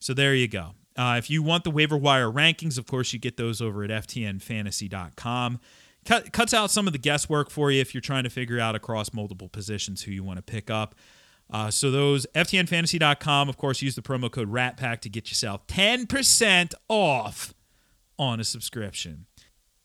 So 0.00 0.14
there 0.14 0.34
you 0.34 0.48
go. 0.48 0.72
Uh, 0.96 1.16
if 1.18 1.30
you 1.30 1.42
want 1.42 1.64
the 1.64 1.70
waiver 1.70 1.96
wire 1.96 2.30
rankings, 2.30 2.76
of 2.76 2.86
course, 2.86 3.12
you 3.12 3.18
get 3.18 3.36
those 3.36 3.60
over 3.60 3.84
at 3.84 3.90
ftnfantasy.com. 3.90 5.60
Cut, 6.04 6.32
cuts 6.32 6.54
out 6.54 6.70
some 6.70 6.86
of 6.86 6.92
the 6.92 6.98
guesswork 6.98 7.50
for 7.50 7.70
you 7.70 7.80
if 7.80 7.94
you're 7.94 8.00
trying 8.00 8.24
to 8.24 8.30
figure 8.30 8.58
out 8.58 8.74
across 8.74 9.12
multiple 9.12 9.48
positions 9.48 10.02
who 10.02 10.10
you 10.10 10.24
want 10.24 10.38
to 10.38 10.42
pick 10.42 10.70
up. 10.70 10.94
Uh, 11.50 11.70
so 11.70 11.90
those 11.90 12.26
ftnfantasy.com, 12.34 13.48
of 13.48 13.56
course, 13.56 13.82
use 13.82 13.94
the 13.94 14.02
promo 14.02 14.30
code 14.30 14.50
RATPACK 14.50 15.00
to 15.00 15.08
get 15.08 15.30
yourself 15.30 15.66
10% 15.66 16.74
off 16.88 17.54
on 18.18 18.40
a 18.40 18.44
subscription. 18.44 19.26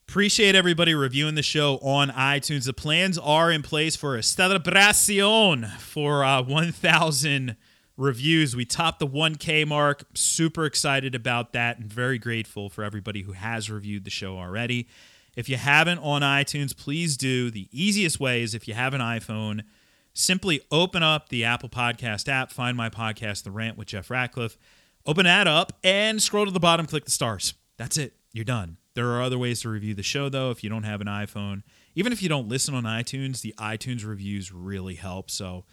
Appreciate 0.08 0.54
everybody 0.54 0.94
reviewing 0.94 1.34
the 1.34 1.42
show 1.42 1.78
on 1.78 2.10
iTunes. 2.10 2.66
The 2.66 2.72
plans 2.72 3.18
are 3.18 3.50
in 3.50 3.62
place 3.62 3.96
for 3.96 4.16
a 4.16 4.22
celebration 4.22 5.66
for 5.78 6.24
uh, 6.24 6.42
1,000 6.42 7.56
reviews. 7.96 8.54
We 8.54 8.64
topped 8.64 8.98
the 8.98 9.06
1K 9.06 9.66
mark. 9.66 10.04
Super 10.14 10.64
excited 10.64 11.14
about 11.14 11.52
that 11.52 11.78
and 11.78 11.92
very 11.92 12.18
grateful 12.18 12.68
for 12.68 12.84
everybody 12.84 13.22
who 13.22 13.32
has 13.32 13.70
reviewed 13.70 14.04
the 14.04 14.10
show 14.10 14.38
already. 14.38 14.88
If 15.36 15.48
you 15.48 15.56
haven't 15.56 15.98
on 15.98 16.22
iTunes, 16.22 16.76
please 16.76 17.16
do. 17.16 17.50
The 17.50 17.68
easiest 17.70 18.18
way 18.18 18.42
is 18.42 18.54
if 18.54 18.66
you 18.68 18.74
have 18.74 18.94
an 18.94 19.00
iPhone– 19.00 19.62
simply 20.16 20.62
open 20.70 21.02
up 21.02 21.28
the 21.28 21.44
Apple 21.44 21.68
Podcast 21.68 22.28
app, 22.28 22.50
find 22.50 22.76
my 22.76 22.88
podcast, 22.88 23.44
The 23.44 23.50
Rant 23.50 23.76
with 23.76 23.88
Jeff 23.88 24.10
Ratcliffe, 24.10 24.56
open 25.04 25.24
that 25.24 25.46
up, 25.46 25.74
and 25.84 26.22
scroll 26.22 26.46
to 26.46 26.50
the 26.50 26.58
bottom, 26.58 26.86
click 26.86 27.04
the 27.04 27.10
stars. 27.10 27.54
That's 27.76 27.98
it. 27.98 28.14
You're 28.32 28.44
done. 28.44 28.78
There 28.94 29.10
are 29.10 29.22
other 29.22 29.38
ways 29.38 29.60
to 29.60 29.68
review 29.68 29.94
the 29.94 30.02
show, 30.02 30.30
though, 30.30 30.50
if 30.50 30.64
you 30.64 30.70
don't 30.70 30.84
have 30.84 31.02
an 31.02 31.06
iPhone. 31.06 31.62
Even 31.94 32.12
if 32.12 32.22
you 32.22 32.30
don't 32.30 32.48
listen 32.48 32.74
on 32.74 32.84
iTunes, 32.84 33.42
the 33.42 33.54
iTunes 33.58 34.06
reviews 34.06 34.52
really 34.52 34.94
help. 34.94 35.30
So, 35.30 35.64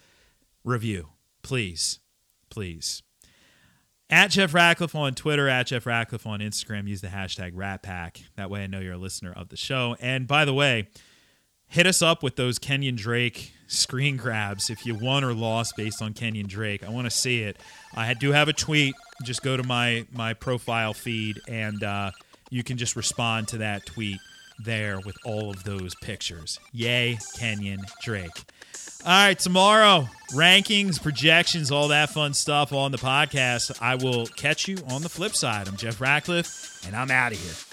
review, 0.65 1.09
please. 1.41 1.99
Please. 2.53 3.01
At 4.11 4.29
Jeff 4.29 4.53
Ratcliffe 4.53 4.93
on 4.93 5.15
Twitter, 5.15 5.49
at 5.49 5.65
Jeff 5.65 5.87
Ratcliffe 5.87 6.27
on 6.27 6.39
Instagram, 6.39 6.87
use 6.87 7.01
the 7.01 7.07
hashtag 7.07 7.53
RatPack. 7.53 8.21
That 8.35 8.51
way 8.51 8.63
I 8.63 8.67
know 8.67 8.79
you're 8.79 8.93
a 8.93 8.97
listener 8.97 9.33
of 9.35 9.49
the 9.49 9.57
show. 9.57 9.95
And 9.99 10.27
by 10.27 10.45
the 10.45 10.53
way, 10.53 10.87
hit 11.67 11.87
us 11.87 12.03
up 12.03 12.21
with 12.21 12.35
those 12.35 12.59
Kenyon 12.59 12.95
Drake 12.95 13.53
screen 13.65 14.17
grabs 14.17 14.69
if 14.69 14.85
you 14.85 14.93
won 14.93 15.23
or 15.23 15.33
lost 15.33 15.75
based 15.75 15.99
on 15.99 16.13
Kenyon 16.13 16.45
Drake. 16.45 16.83
I 16.83 16.91
want 16.91 17.05
to 17.05 17.11
see 17.11 17.41
it. 17.41 17.57
I 17.95 18.13
do 18.13 18.33
have 18.33 18.47
a 18.47 18.53
tweet. 18.53 18.93
Just 19.23 19.41
go 19.41 19.57
to 19.57 19.63
my 19.63 20.05
my 20.11 20.35
profile 20.35 20.93
feed 20.93 21.41
and 21.47 21.83
uh, 21.83 22.11
you 22.51 22.63
can 22.63 22.77
just 22.77 22.95
respond 22.95 23.47
to 23.47 23.57
that 23.57 23.87
tweet 23.87 24.19
there 24.63 24.99
with 24.99 25.17
all 25.25 25.49
of 25.49 25.63
those 25.63 25.95
pictures. 26.03 26.59
Yay, 26.71 27.17
Kenyon 27.39 27.81
Drake. 28.03 28.43
All 29.05 29.09
right, 29.11 29.37
tomorrow, 29.37 30.07
rankings, 30.31 31.01
projections, 31.01 31.71
all 31.71 31.89
that 31.89 32.11
fun 32.11 32.33
stuff 32.33 32.71
on 32.71 32.93
the 32.93 32.97
podcast. 32.97 33.77
I 33.81 33.95
will 33.95 34.27
catch 34.27 34.69
you 34.69 34.77
on 34.89 35.01
the 35.01 35.09
flip 35.09 35.35
side. 35.35 35.67
I'm 35.67 35.75
Jeff 35.75 35.99
Ratcliffe, 35.99 36.85
and 36.87 36.95
I'm 36.95 37.11
out 37.11 37.33
of 37.33 37.37
here. 37.37 37.72